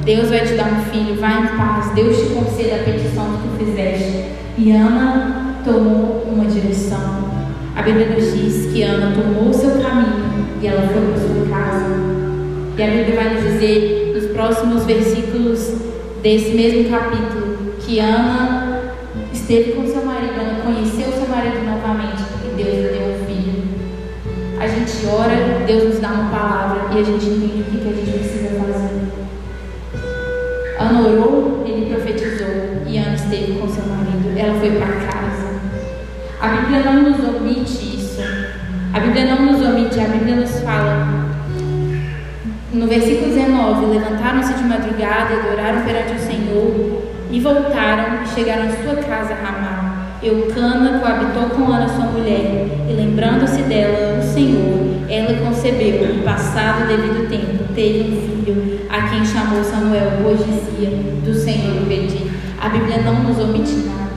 [0.05, 3.49] Deus vai te dar um filho, vai em paz, Deus te conceda a petição que
[3.49, 4.25] tu fizeste.
[4.59, 7.31] E Ana tomou uma direção.
[7.77, 11.47] A Bíblia nos diz que Ana tomou o seu caminho e ela foi para sua
[11.49, 11.87] casa.
[12.77, 14.01] E a Bíblia vai nos dizer
[14.41, 15.75] próximos versículos
[16.23, 18.95] desse mesmo capítulo, que Ana
[19.31, 21.00] esteve com seu marido, Ana conheceu
[25.01, 28.19] gente ora, Deus nos dá uma palavra e a gente entende o que, a gente
[28.19, 29.01] precisa fazer.
[30.79, 34.39] Ana orou, ele profetizou e Ana esteve com seu marido.
[34.39, 35.61] Ela foi para casa.
[36.41, 38.21] A Bíblia não nos omite isso.
[38.93, 41.27] A Bíblia não nos omite, a Bíblia nos fala
[42.73, 48.65] No versículo 19: Levantaram-se de madrugada e adoraram perante o Senhor, e voltaram e chegaram
[48.65, 49.90] à sua casa Ramá.
[50.23, 56.87] Eucana coabitou com Ana, sua mulher, e lembrando-se dela, o Senhor, ela concebeu, no passado
[56.87, 60.91] devido tempo, teve um filho, a quem chamou Samuel, pois dizia:
[61.25, 62.31] Do Senhor pedi.
[62.61, 64.11] A Bíblia não nos omite nada.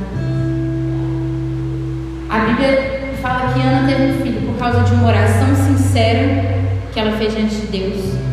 [2.29, 6.99] A Bíblia fala que Ana teve um filho por causa de uma oração sincera que
[6.99, 8.32] ela fez diante de Deus.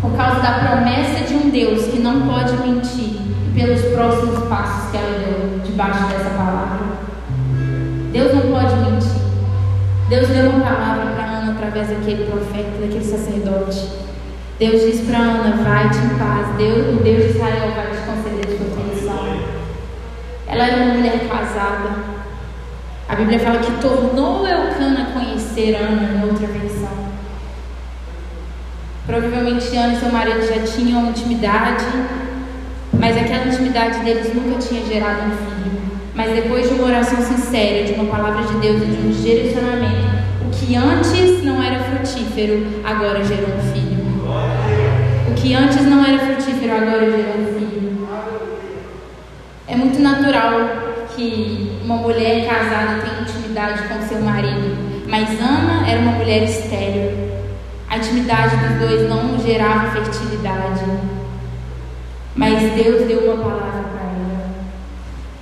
[0.00, 4.90] Por causa da promessa de um Deus que não pode mentir e pelos próximos passos
[4.90, 6.80] que ela deu debaixo dessa palavra.
[8.10, 9.20] Deus não pode mentir.
[10.08, 13.88] Deus deu uma palavra para Ana através daquele profeta, daquele sacerdote.
[14.58, 16.56] Deus diz para Ana: vai-te em paz.
[16.56, 19.50] Deus, o Deus de Israel vai te conceder sua petição.
[20.46, 22.20] Ela era uma mulher casada.
[23.08, 27.09] A Bíblia fala que tornou Eucana conhecer Ana em outra versão.
[29.06, 31.84] Provavelmente Ana e seu marido já tinham intimidade,
[32.92, 35.80] mas aquela intimidade deles nunca tinha gerado um filho.
[36.14, 40.10] Mas depois de uma oração sincera, de uma palavra de Deus e de um direcionamento,
[40.46, 44.00] o que antes não era frutífero, agora gerou um filho.
[45.28, 48.08] O que antes não era frutífero, agora gerou um filho.
[49.66, 54.76] É muito natural que uma mulher casada tenha intimidade com seu marido,
[55.08, 57.29] mas Ana era uma mulher estéril.
[57.90, 60.84] A intimidade dos dois não gerava fertilidade.
[62.36, 64.50] Mas Deus deu uma palavra para ela.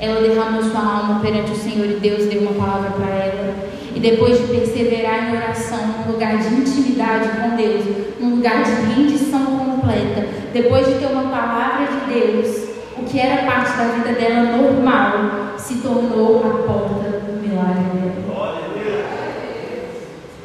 [0.01, 3.55] Ela derramou sua alma perante o Senhor e Deus deu uma palavra para ela.
[3.95, 7.85] E depois de perseverar em oração, num lugar de intimidade com Deus,
[8.19, 13.45] num lugar de rendição completa, depois de ter uma palavra de Deus, o que era
[13.45, 18.28] parte da vida dela normal se tornou a porta do milagre dela.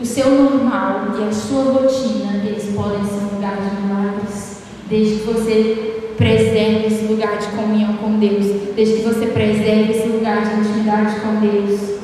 [0.03, 4.57] O seu normal e a sua rotina, eles podem ser um lugar de milagres,
[4.89, 10.09] desde que você preserve esse lugar de comunhão com Deus, desde que você preserve esse
[10.09, 12.01] lugar de intimidade com Deus.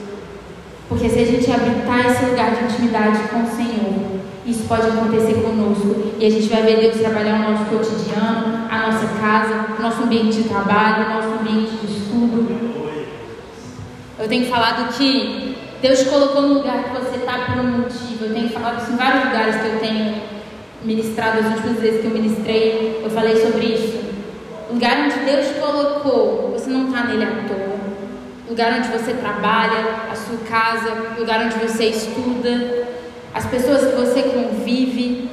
[0.88, 5.34] Porque se a gente habitar esse lugar de intimidade com o Senhor, isso pode acontecer
[5.34, 10.04] conosco e a gente vai ver Deus trabalhar o nosso cotidiano, a nossa casa, nosso
[10.04, 12.48] ambiente de trabalho, nosso ambiente de estudo.
[14.18, 15.49] Eu tenho falado que
[15.82, 18.26] Deus te colocou no lugar que você está por um motivo.
[18.26, 20.22] Eu tenho falado isso em vários lugares que eu tenho
[20.84, 24.00] ministrado, as últimas vezes que eu ministrei, eu falei sobre isso.
[24.70, 27.80] O lugar onde Deus te colocou, você não está nele à toa.
[28.46, 32.88] O lugar onde você trabalha, a sua casa, o lugar onde você estuda,
[33.34, 35.30] as pessoas que você convive.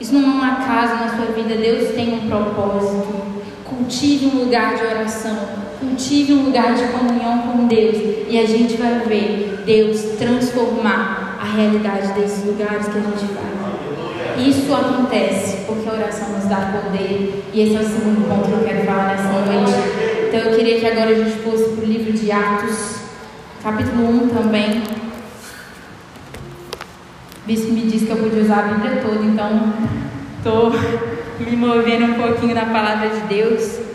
[0.00, 3.40] Isso não é um acaso na sua vida, Deus tem um propósito.
[3.64, 5.36] Cultive um lugar de oração,
[5.78, 11.44] cultive um lugar de comunhão com Deus, e a gente vai ver Deus transformar a
[11.56, 14.48] realidade desses lugares que a gente vai.
[14.48, 17.44] Isso acontece porque a oração nos dá poder.
[17.52, 19.72] E esse é o segundo ponto que eu quero falar nessa noite.
[20.28, 23.00] Então eu queria que agora a gente fosse para o livro de Atos,
[23.64, 24.82] capítulo 1 também.
[27.42, 29.74] O bispo me disse que eu podia usar a Bíblia toda, então
[30.38, 30.72] estou
[31.40, 33.89] me movendo um pouquinho na palavra de Deus.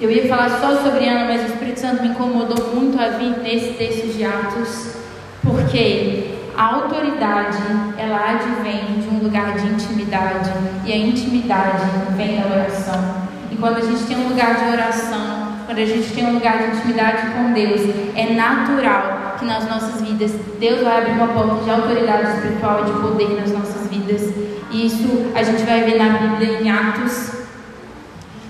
[0.00, 3.38] Eu ia falar só sobre Ana, mas o Espírito Santo me incomodou muito a vir
[3.38, 4.96] nesse texto de Atos,
[5.40, 7.58] porque a autoridade,
[7.96, 10.50] ela advém de um lugar de intimidade,
[10.84, 11.84] e a intimidade
[12.16, 13.14] vem da oração.
[13.52, 16.58] E quando a gente tem um lugar de oração, quando a gente tem um lugar
[16.58, 17.80] de intimidade com Deus,
[18.16, 22.84] é natural que nas nossas vidas Deus vai abrir uma porta de autoridade espiritual e
[22.86, 24.22] de poder nas nossas vidas.
[24.72, 27.43] E isso a gente vai ver na Bíblia em Atos.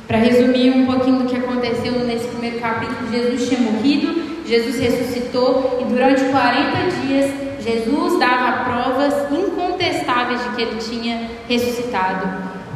[0.07, 5.79] Para resumir um pouquinho do que aconteceu nesse primeiro capítulo, Jesus tinha morrido, Jesus ressuscitou
[5.81, 7.31] e durante 40 dias
[7.65, 12.29] Jesus dava provas incontestáveis de que ele tinha ressuscitado.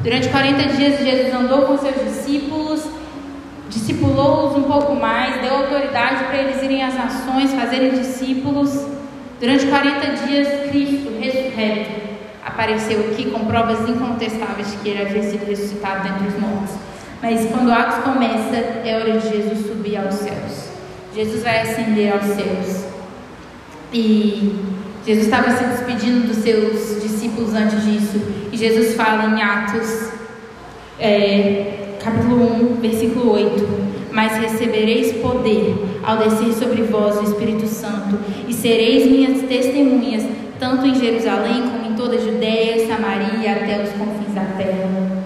[0.02, 2.88] Durante 40 dias, Jesus andou com seus discípulos,
[3.68, 8.86] discipulou-os um pouco mais, deu autoridade para eles irem às nações, fazerem discípulos.
[9.38, 12.08] Durante 40 dias, Cristo ressurreto
[12.42, 16.87] apareceu aqui com provas incontestáveis de que ele havia sido ressuscitado dentre os mortos.
[17.20, 20.68] Mas quando Atos começa, é hora de Jesus subir aos céus.
[21.14, 22.86] Jesus vai ascender aos céus.
[23.92, 24.54] E
[25.04, 28.20] Jesus estava se despedindo dos seus discípulos antes disso.
[28.52, 30.10] E Jesus fala em Atos,
[31.00, 33.66] é, capítulo 1, versículo 8:
[34.12, 40.24] Mas recebereis poder ao descer sobre vós o Espírito Santo, e sereis minhas testemunhas,
[40.60, 45.17] tanto em Jerusalém como em toda a Judéia, Samaria até os confins da terra.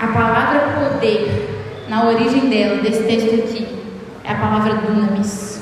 [0.00, 3.68] A palavra poder, na origem dela, desse texto aqui,
[4.24, 5.60] é a palavra dunamis.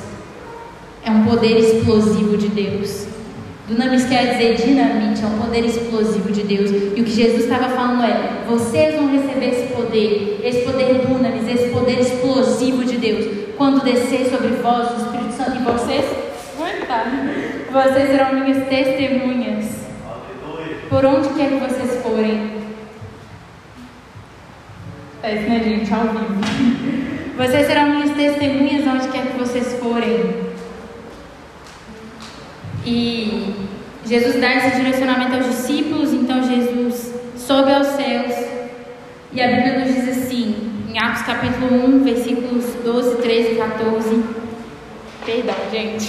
[1.04, 3.08] É um poder explosivo de Deus.
[3.66, 6.70] Dunamis quer dizer dinamite, é um poder explosivo de Deus.
[6.70, 11.48] E o que Jesus estava falando é: vocês vão receber esse poder, esse poder dunamis,
[11.48, 16.04] esse poder explosivo de Deus, quando descer sobre vós o Espírito Santo e vocês.
[17.72, 19.66] Vocês serão minhas testemunhas.
[20.88, 22.57] Por onde quer que vocês forem.
[25.22, 25.92] É isso, né, gente?
[25.92, 27.08] Ao vivo.
[27.36, 30.48] Vocês serão minhas testemunhas onde quer que vocês forem.
[32.86, 33.54] E
[34.04, 38.32] Jesus dá esse direcionamento aos discípulos, então Jesus sobe aos céus.
[39.32, 44.24] E a Bíblia nos diz assim, em Atos capítulo 1, versículos 12, 13 e 14.
[45.26, 46.08] Perdão, gente.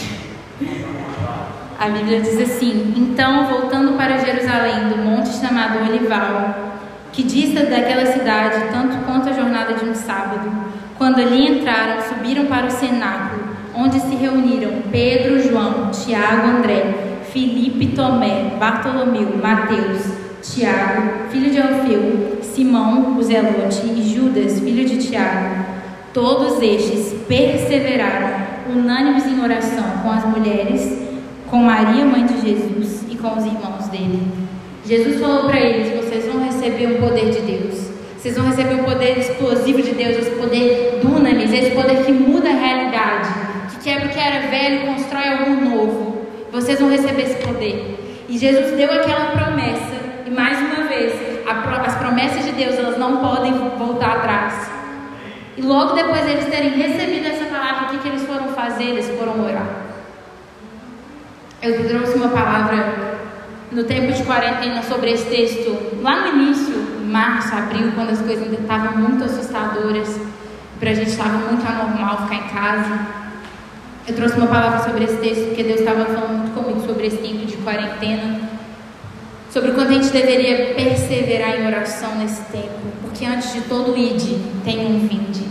[1.80, 6.69] A Bíblia diz assim: Então, voltando para Jerusalém, do monte chamado Olival,
[7.12, 10.52] que dista daquela cidade tanto quanto a jornada de um sábado,
[10.98, 17.88] quando ali entraram, subiram para o cenáculo onde se reuniram Pedro, João, Tiago, André, Filipe,
[17.96, 20.02] Tomé, Bartolomeu, Mateus,
[20.42, 25.66] Tiago, filho de Alfeu, Simão, o Zelote e Judas, filho de Tiago.
[26.14, 31.00] Todos estes perseveraram, unânimes em oração com as mulheres,
[31.50, 34.28] com Maria, mãe de Jesus, e com os irmãos dele.
[34.86, 37.92] Jesus falou para eles: vocês vão receber o poder de Deus.
[38.18, 42.50] Vocês vão receber o poder explosivo de Deus, esse poder dunamis, esse poder que muda
[42.50, 43.30] a realidade
[43.84, 46.28] quebra o que era velho e constrói algo novo.
[46.52, 48.26] Vocês vão receber esse poder.
[48.28, 49.96] E Jesus deu aquela promessa.
[50.26, 51.14] E mais uma vez,
[51.48, 54.70] a, as promessas de Deus elas não podem voltar atrás.
[55.56, 58.86] E logo depois de eles terem recebido essa palavra, o que, que eles foram fazer?
[58.86, 59.68] Eles foram orar.
[61.62, 63.09] Eu trouxe uma palavra
[63.72, 68.44] no tempo de quarentena sobre esse texto lá no início, março, abril, quando as coisas
[68.44, 70.20] ainda estavam muito assustadoras.
[70.80, 73.00] Para a gente estava muito anormal ficar em casa.
[74.08, 77.18] Eu trouxe uma palavra sobre esse texto porque Deus estava falando muito comigo sobre esse
[77.18, 78.40] tempo de quarentena,
[79.52, 84.40] sobre quanto a gente deveria perseverar em oração nesse tempo, porque antes de todo id
[84.64, 85.48] tem um vinde.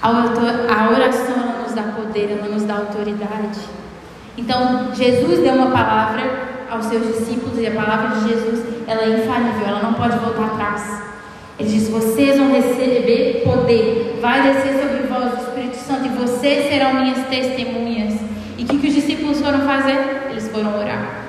[0.00, 3.58] A oração nos dá poder, ela nos dá autoridade.
[4.38, 9.20] Então Jesus deu uma palavra aos seus discípulos e a palavra de Jesus ela é
[9.20, 11.02] infalível, ela não pode voltar atrás.
[11.58, 16.68] Ele diz: Vocês vão receber poder, vai descer sobre vós o Espírito Santo e vocês
[16.68, 18.14] serão minhas testemunhas.
[18.56, 20.28] E o que, que os discípulos foram fazer?
[20.30, 21.24] Eles foram orar.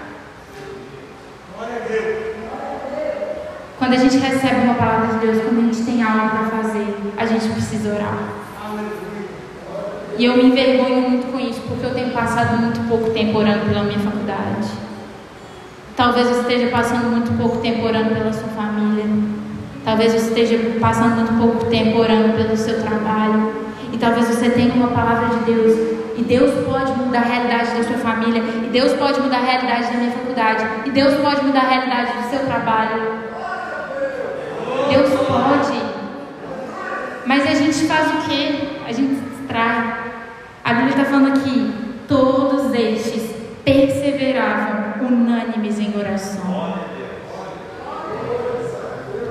[3.79, 6.95] Quando a gente recebe uma palavra de Deus, quando a gente tem algo para fazer,
[7.15, 8.17] a gente precisa orar.
[10.17, 13.65] E eu me envergonho muito com isso, porque eu tenho passado muito pouco tempo orando
[13.67, 14.86] pela minha faculdade.
[15.97, 19.03] Talvez você esteja passando muito pouco tempo orando pela sua família.
[19.83, 23.51] Talvez você esteja passando muito pouco tempo orando pelo seu trabalho.
[23.91, 25.97] E talvez você tenha uma palavra de Deus.
[26.15, 28.43] E Deus pode mudar a realidade da sua família.
[28.43, 30.67] E Deus pode mudar a realidade da minha faculdade.
[30.85, 33.01] E Deus pode mudar a realidade do seu trabalho.
[34.91, 35.81] Deus pode.
[37.25, 38.67] Mas a gente faz o quê?
[38.87, 39.97] A gente se distrai.
[40.63, 41.73] A Bíblia está falando aqui:
[42.07, 43.36] todos estes
[43.67, 46.77] perseveravam unânimes em oração.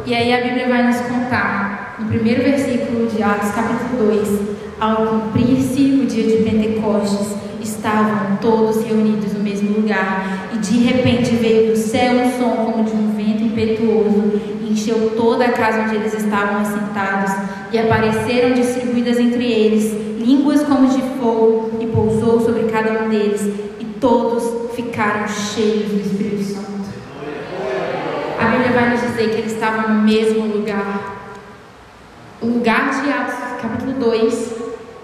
[0.04, 4.40] E aí a Bíblia vai nos contar, no primeiro versículo de Atos, capítulo 2,
[4.78, 11.34] ao cumprir-se o dia de Pentecostes, estavam todos reunidos no mesmo lugar, e de repente
[11.36, 15.80] veio do céu um som como de um vento impetuoso, e encheu toda a casa
[15.80, 17.32] onde eles estavam assentados,
[17.72, 23.66] e apareceram distribuídas entre eles línguas como de fogo, e pousou sobre cada um deles,
[24.00, 26.66] todos ficaram cheios do Espírito Santo.
[28.40, 31.16] A Bíblia vai nos dizer que eles estavam no mesmo lugar.
[32.40, 34.56] O lugar de Atos, capítulo 2,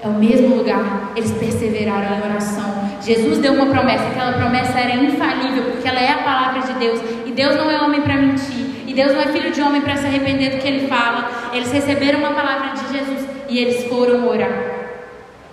[0.03, 1.13] é o mesmo lugar.
[1.17, 2.91] Eles perseveraram em oração.
[3.01, 7.01] Jesus deu uma promessa, aquela promessa era infalível, porque ela é a palavra de Deus.
[7.27, 8.73] E Deus não é homem para mentir.
[8.87, 11.51] E Deus não é filho de homem para se arrepender do que ele fala.
[11.53, 14.72] Eles receberam uma palavra de Jesus e eles foram orar.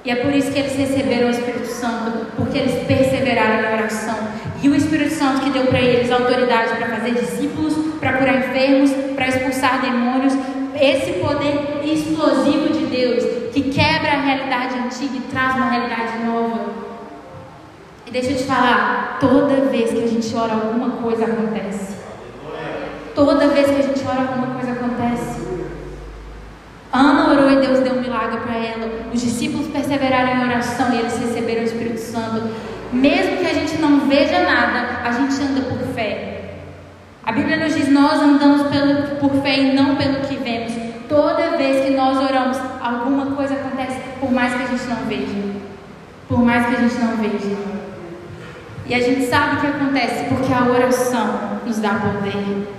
[0.04, 4.18] E é por isso que eles receberam o Espírito Santo, porque eles perseveraram na oração.
[4.62, 8.92] E o Espírito Santo que deu para eles autoridade para fazer discípulos, para curar enfermos,
[9.16, 10.34] para expulsar demônios,
[10.80, 13.24] esse poder explosivo de Deus
[13.54, 16.70] que quebra a realidade antiga e traz uma realidade nova.
[18.06, 21.98] E deixa eu te falar, toda vez que a gente ora alguma coisa acontece.
[23.14, 25.49] Toda vez que a gente ora alguma coisa acontece.
[26.92, 28.90] Ana orou e Deus deu um milagre para ela.
[29.14, 32.50] Os discípulos perseveraram em oração e eles receberam o Espírito Santo.
[32.92, 36.56] Mesmo que a gente não veja nada, a gente anda por fé.
[37.24, 40.74] A Bíblia nos diz: nós andamos pelo, por fé e não pelo que vemos.
[41.08, 45.60] Toda vez que nós oramos, alguma coisa acontece, por mais que a gente não veja.
[46.28, 47.56] Por mais que a gente não veja.
[48.88, 52.79] E a gente sabe o que acontece porque a oração nos dá poder.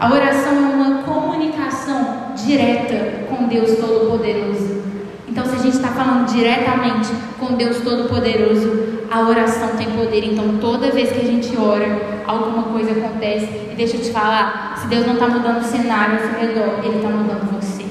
[0.00, 4.80] A oração é uma comunicação direta com Deus Todo-Poderoso.
[5.26, 7.08] Então, se a gente está falando diretamente
[7.40, 10.22] com Deus Todo-Poderoso, a oração tem poder.
[10.22, 13.46] Então, toda vez que a gente ora, alguma coisa acontece.
[13.72, 16.78] E deixa eu te falar: se Deus não está mudando o cenário ao seu redor,
[16.84, 17.84] Ele está mudando você.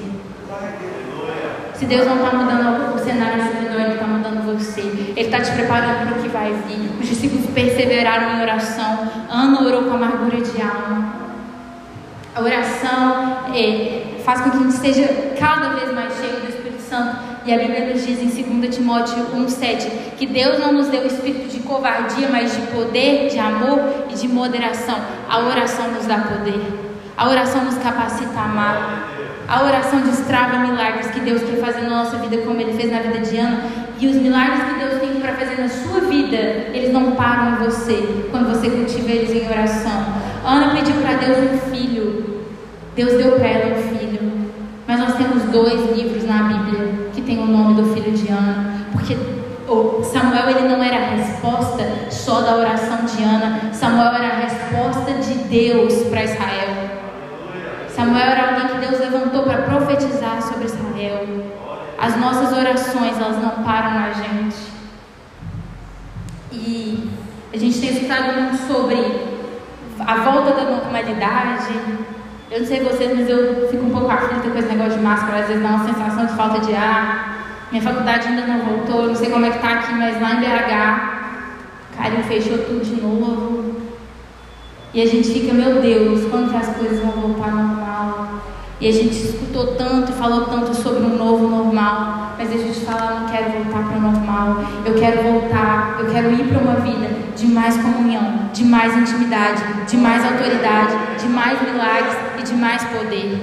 [1.75, 4.79] Se Deus não está mudando o cenário ao seu redor, Ele está mudando você.
[4.81, 6.89] Ele está te preparando para o que vai vir.
[7.01, 9.09] Os discípulos perseveraram em oração.
[9.29, 11.26] Ana orou com amargura de alma.
[12.37, 15.09] A oração é, faz com que a gente esteja
[15.39, 17.17] cada vez mais cheio do Espírito Santo.
[17.43, 19.87] E a Bíblia nos diz em 2 Timóteo 1,7
[20.19, 23.79] que Deus não nos deu o espírito de covardia, mas de poder, de amor
[24.11, 24.99] e de moderação.
[25.27, 26.61] A oração nos dá poder.
[27.17, 29.09] A oração nos capacita a amar.
[29.47, 32.99] A oração destrava milagres que Deus quer fazer na nossa vida, como Ele fez na
[32.99, 33.63] vida de Ana.
[33.99, 36.37] E os milagres que Deus tem para fazer na sua vida,
[36.71, 40.05] eles não param em você quando você cultiva eles em oração.
[40.45, 42.26] Ana pediu para Deus um filho.
[42.97, 44.51] Deus deu para ela um filho.
[44.87, 48.87] Mas nós temos dois livros na Bíblia que tem o nome do filho de Ana,
[48.91, 49.15] porque
[50.03, 55.13] Samuel ele não era a resposta só da oração de Ana, Samuel era a resposta
[55.13, 56.89] de Deus para Israel.
[57.87, 61.27] Samuel era alguém que Deus levantou para profetizar sobre Israel.
[61.99, 64.57] As nossas orações, elas não param na gente.
[66.51, 67.11] E
[67.53, 69.37] a gente tem escutado muito sobre
[69.99, 72.06] a volta da normalidade.
[72.49, 75.39] Eu não sei vocês, mas eu fico um pouco aflita com esse negócio de máscara.
[75.39, 77.67] Às vezes dá uma sensação de falta de ar.
[77.71, 79.07] Minha faculdade ainda não voltou.
[79.07, 83.01] Não sei como é que tá aqui, mas lá em BH, Carinho fechou tudo de
[83.01, 83.75] novo.
[84.93, 88.27] E a gente fica, meu Deus, quando que as coisas vão voltar ao normal?
[88.79, 92.73] E a gente escutou tanto e falou tanto sobre um novo normal, mas deixa eu
[92.73, 94.57] te falar, eu não quero voltar para o normal.
[94.85, 99.63] Eu quero voltar, eu quero ir para uma vida de mais comunhão, de mais intimidade,
[99.87, 103.39] de mais autoridade, de mais milagres de mais poder.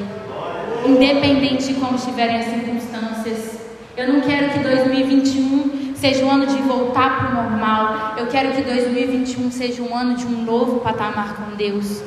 [0.86, 3.58] Independente de como estiverem as circunstâncias.
[3.96, 8.14] Eu não quero que 2021 seja um ano de voltar para o normal.
[8.18, 12.02] Eu quero que 2021 seja um ano de um novo patamar com Deus.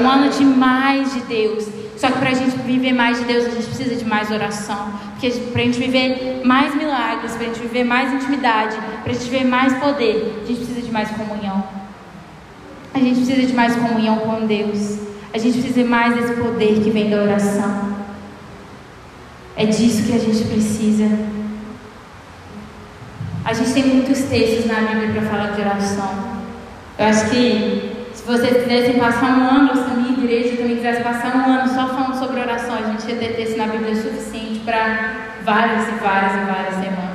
[0.00, 1.68] Um ano de mais de Deus.
[1.96, 4.92] Só que para a gente viver mais de Deus, a gente precisa de mais oração.
[5.10, 9.14] Porque para a gente viver mais milagres, para a gente viver mais intimidade, para a
[9.14, 11.64] gente viver mais poder, a gente precisa de mais comunhão.
[12.94, 15.11] A gente precisa de mais comunhão com Deus.
[15.34, 17.96] A gente precisa mais desse poder que vem da oração.
[19.56, 21.08] É disso que a gente precisa.
[23.44, 26.42] A gente tem muitos textos na Bíblia para falar de oração.
[26.98, 31.02] Eu acho que se vocês quisessem passar um ano, se a minha igreja também quisesse
[31.02, 34.60] passar um ano só falando sobre oração, a gente ia ter texto na Bíblia suficiente
[34.60, 35.14] para
[35.44, 37.12] várias e várias e várias semanas.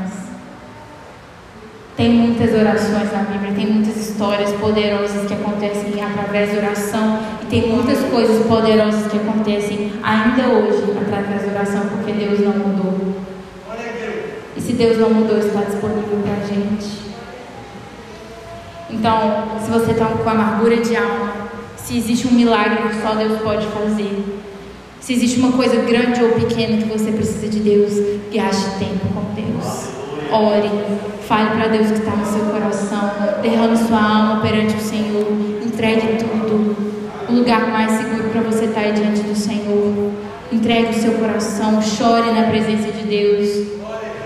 [1.95, 7.19] Tem muitas orações na Bíblia, tem muitas histórias poderosas que acontecem através da oração
[7.49, 13.15] tem muitas coisas poderosas que acontecem ainda hoje através da oração, porque Deus não mudou.
[14.55, 17.07] E se Deus não mudou, está disponível para a gente.
[18.89, 21.33] Então, se você está com amargura de alma,
[21.75, 24.23] se existe um milagre que só Deus pode fazer,
[24.99, 27.93] se existe uma coisa grande ou pequena que você precisa de Deus,
[28.33, 29.87] gaste tempo com Deus.
[30.31, 30.69] Ore,
[31.27, 35.27] fale para Deus que está no seu coração, derrame sua alma perante o Senhor,
[35.65, 36.76] entregue tudo.
[37.37, 40.11] Lugar mais seguro para você estar tá é diante do Senhor.
[40.51, 43.67] Entregue o seu coração, chore na presença de Deus.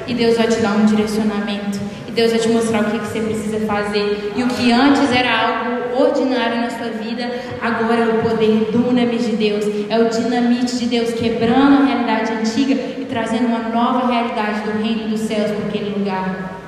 [0.07, 1.77] E Deus vai te dar um direcionamento.
[2.07, 4.31] E Deus vai te mostrar o que, que você precisa fazer.
[4.33, 7.29] E o que antes era algo ordinário na sua vida,
[7.61, 9.65] agora é o poder dunamis de Deus.
[9.89, 14.81] É o dinamite de Deus quebrando a realidade antiga e trazendo uma nova realidade do
[14.81, 16.61] reino dos céus para aquele lugar.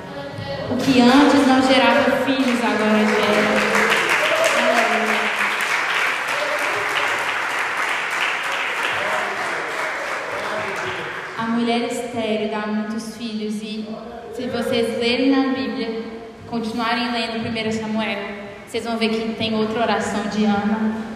[0.70, 3.74] O que antes não gerava filhos, agora gera.
[11.36, 13.86] A mulher estéreo dá muitos filhos e
[14.34, 16.02] se vocês lerem na Bíblia,
[16.46, 18.18] continuarem lendo 1 Samuel,
[18.66, 21.14] vocês vão ver que tem outra oração de Ana.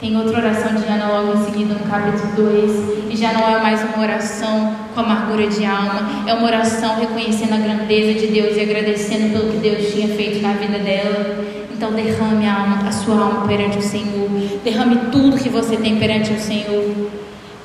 [0.00, 3.12] Tem outra oração de Ana logo em seguida no capítulo 2.
[3.12, 7.52] E já não é mais uma oração com amargura de alma, é uma oração reconhecendo
[7.52, 11.44] a grandeza de Deus e agradecendo pelo que Deus tinha feito na vida dela.
[11.70, 14.30] Então derrame a, alma, a sua alma perante o Senhor.
[14.64, 17.10] Derrame tudo que você tem perante o Senhor.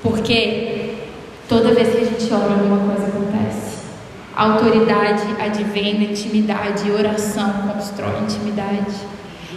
[0.04, 0.81] Porque
[1.52, 3.82] toda vez que a gente ora, alguma coisa acontece.
[4.34, 8.96] Autoridade advém da intimidade, oração constrói intimidade.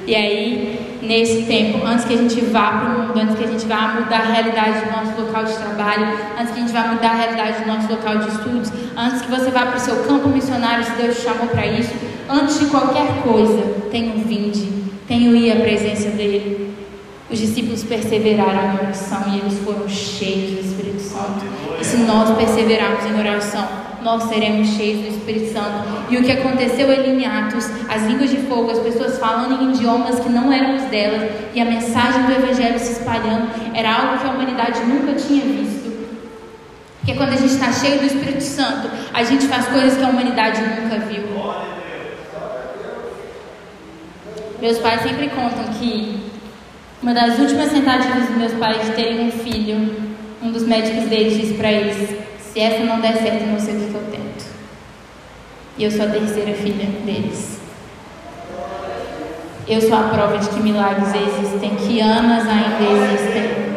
[0.04, 3.46] E aí, nesse tempo, antes que a gente vá para o mundo, antes que a
[3.46, 6.82] gente vá mudar a realidade do nosso local de trabalho, antes que a gente vá
[6.88, 9.96] mudar a realidade do nosso local de estudos, antes que você vá para o seu
[10.02, 11.94] campo missionário, se Deus te chamou para isso,
[12.28, 14.68] antes de qualquer coisa, tenha um vinde,
[15.06, 16.73] tenha ir à presença dele.
[17.30, 21.44] Os discípulos perseveraram em oração e eles foram cheios do Espírito Santo.
[21.80, 23.66] E se nós perseverarmos em oração,
[24.02, 25.88] nós seremos cheios do Espírito Santo.
[26.10, 29.74] E o que aconteceu ali em Atos, as línguas de fogo, as pessoas falando em
[29.74, 34.18] idiomas que não eram os delas, e a mensagem do Evangelho se espalhando, era algo
[34.18, 35.84] que a humanidade nunca tinha visto.
[36.98, 40.08] Porque quando a gente está cheio do Espírito Santo, a gente faz coisas que a
[40.08, 41.24] humanidade nunca viu.
[44.60, 46.33] Meus pais sempre contam que
[47.04, 49.94] uma das últimas tentativas dos meus pais de terem um filho,
[50.42, 53.80] um dos médicos deles disse para eles: se essa não der certo, não sei o
[53.90, 54.44] que eu tento.
[55.76, 57.60] E eu sou a terceira filha deles.
[59.68, 63.74] Eu sou a prova de que milagres existem, que Anas ainda existem.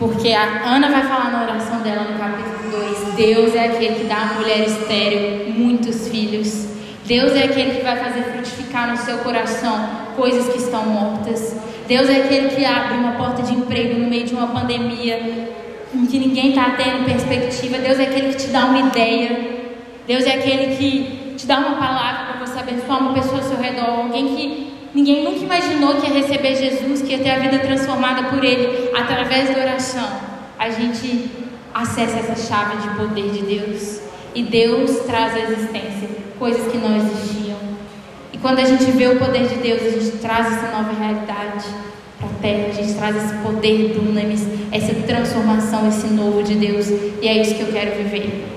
[0.00, 4.04] Porque a Ana vai falar na oração dela no capítulo 2: Deus é aquele que
[4.08, 6.66] dá à mulher estéreo muitos filhos.
[7.06, 11.56] Deus é aquele que vai fazer frutificar no seu coração coisas que estão mortas.
[11.86, 15.50] Deus é aquele que abre uma porta de emprego no meio de uma pandemia
[15.94, 17.78] em que ninguém está tendo perspectiva.
[17.78, 19.62] Deus é aquele que te dá uma ideia.
[20.06, 23.56] Deus é aquele que te dá uma palavra para você abençoar uma pessoa ao seu
[23.56, 27.58] redor, alguém que ninguém nunca imaginou que ia receber Jesus, que ia ter a vida
[27.58, 30.08] transformada por Ele através da oração.
[30.58, 31.30] A gente
[31.74, 34.00] acessa essa chave de poder de Deus
[34.34, 36.08] e Deus traz à existência
[36.38, 37.41] coisas que não existiam.
[38.32, 41.66] E quando a gente vê o poder de Deus, a gente traz essa nova realidade
[42.18, 46.54] para a terra, a gente traz esse poder do Nemes, essa transformação, esse novo de
[46.54, 46.88] Deus.
[47.20, 48.48] E é isso que eu quero viver.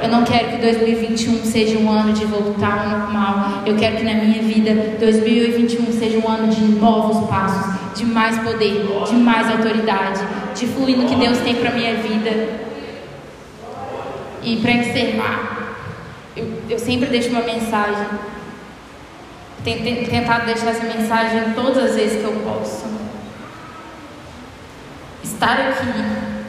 [0.00, 3.62] Eu não quero que 2021 seja um ano de voltar ao normal.
[3.66, 8.38] Eu quero que na minha vida 2021 seja um ano de novos passos, de mais
[8.38, 10.20] poder, de mais autoridade,
[10.54, 12.48] de fluir no que Deus tem para minha vida.
[14.42, 15.74] E para encerrar,
[16.36, 18.06] eu, eu sempre deixo uma mensagem.
[19.64, 22.86] Tenho tentado deixar essa mensagem todas as vezes que eu posso.
[25.22, 25.86] Estar aqui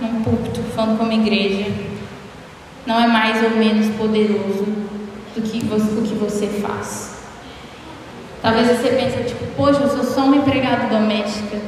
[0.01, 1.71] num púlpito falando como igreja
[2.85, 4.65] não é mais ou menos poderoso
[5.35, 7.19] do que você, o que você faz.
[8.41, 11.59] Talvez você pense, tipo, poxa, eu sou só uma empregada doméstica.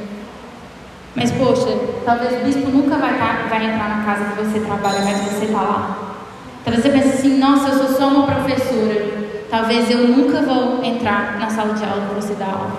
[1.13, 1.67] Mas, poxa,
[2.05, 3.17] talvez o bispo nunca vai,
[3.49, 6.15] vai entrar na casa que você trabalha, mas você está lá.
[6.63, 9.30] Talvez você pense assim, nossa, eu sou só uma professora.
[9.51, 12.71] Talvez eu nunca vou entrar na sala de aula que você dá aula.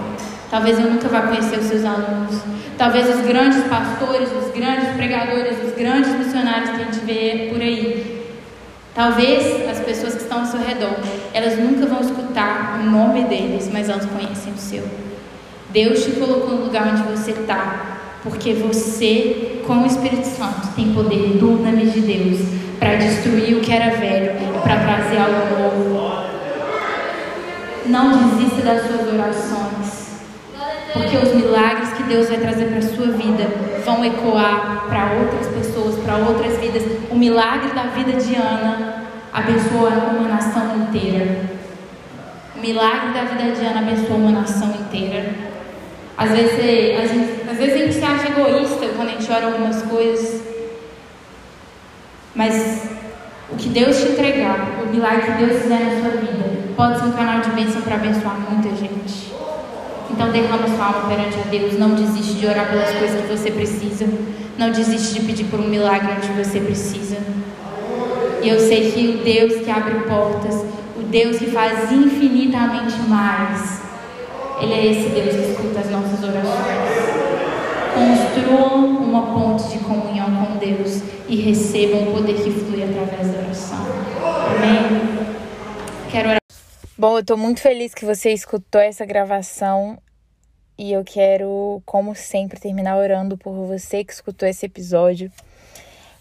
[0.51, 2.41] Talvez eu nunca vá conhecer os seus alunos.
[2.79, 7.61] Talvez os grandes pastores, os grandes pregadores, os grandes missionários que a gente vê por
[7.61, 8.27] aí.
[8.95, 10.97] Talvez as pessoas que estão ao seu redor,
[11.35, 14.85] elas nunca vão escutar o nome deles, mas elas conhecem o seu.
[15.69, 20.95] Deus te colocou no lugar onde você está, porque você, com o Espírito Santo, tem
[20.95, 22.41] poder do nome de Deus
[22.79, 26.22] para destruir o que era velho e para trazer algo novo.
[27.87, 30.13] Não desista das suas orações,
[30.93, 33.49] porque os milagres que Deus vai trazer para a sua vida
[33.85, 36.83] vão ecoar para outras pessoas, para outras vidas.
[37.11, 39.03] O milagre da vida de Ana
[39.33, 41.51] abençoou uma nação inteira.
[42.57, 45.35] O milagre da vida de Ana abençoou uma nação inteira.
[46.17, 46.53] Às vezes,
[47.51, 50.43] às vezes a gente se acha egoísta quando a gente ora algumas coisas.
[52.35, 53.02] Mas
[53.51, 56.45] o que Deus te entregar, o milagre que Deus fizer na sua vida,
[56.77, 59.33] pode ser um canal de bênção para abençoar muita gente.
[60.11, 61.79] Então derrama sua alma perante a Deus.
[61.79, 64.07] Não desiste de orar pelas coisas que você precisa.
[64.59, 67.17] Não desiste de pedir por um milagre onde você precisa.
[68.43, 70.65] E eu sei que o Deus que abre portas,
[70.97, 73.81] o Deus que faz infinitamente mais,
[74.61, 77.22] Ele é esse Deus que escuta as nossas orações.
[77.95, 83.39] Construam uma ponte de comunhão com Deus e recebam o poder que flui através da
[83.39, 83.79] oração.
[84.57, 85.27] Amém?
[86.11, 86.39] Quero orar.
[86.97, 89.99] Bom, eu estou muito feliz que você escutou essa gravação
[90.79, 95.31] e eu quero, como sempre, terminar orando por você que escutou esse episódio.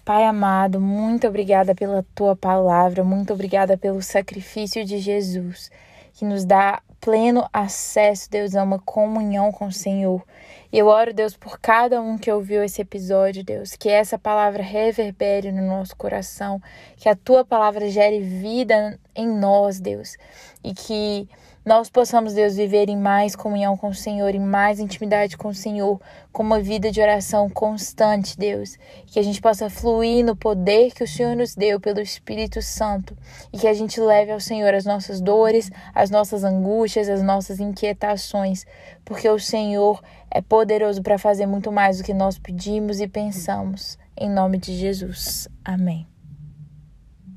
[0.04, 5.72] Pai amado, muito obrigada pela tua palavra, muito obrigada pelo sacrifício de Jesus,
[6.14, 10.24] que nos dá pleno acesso, Deus, a uma comunhão com o Senhor.
[10.72, 14.64] E eu oro, Deus, por cada um que ouviu esse episódio, Deus, que essa palavra
[14.64, 16.62] reverbere no nosso coração,
[16.98, 20.18] que a tua palavra gere vida em nós, Deus,
[20.64, 21.28] e que
[21.64, 25.54] nós possamos, Deus, viver em mais comunhão com o Senhor, em mais intimidade com o
[25.54, 26.02] Senhor,
[26.32, 28.78] com uma vida de oração constante, Deus.
[29.06, 33.16] Que a gente possa fluir no poder que o Senhor nos deu pelo Espírito Santo
[33.54, 37.60] e que a gente leve ao Senhor as nossas dores, as nossas angústias, as nossas
[37.60, 38.66] inquietações,
[39.06, 40.02] porque o Senhor
[40.32, 44.00] é poderoso para fazer muito mais do que nós pedimos e pensamos.
[44.18, 45.48] Em nome de Jesus.
[45.64, 46.11] Amém.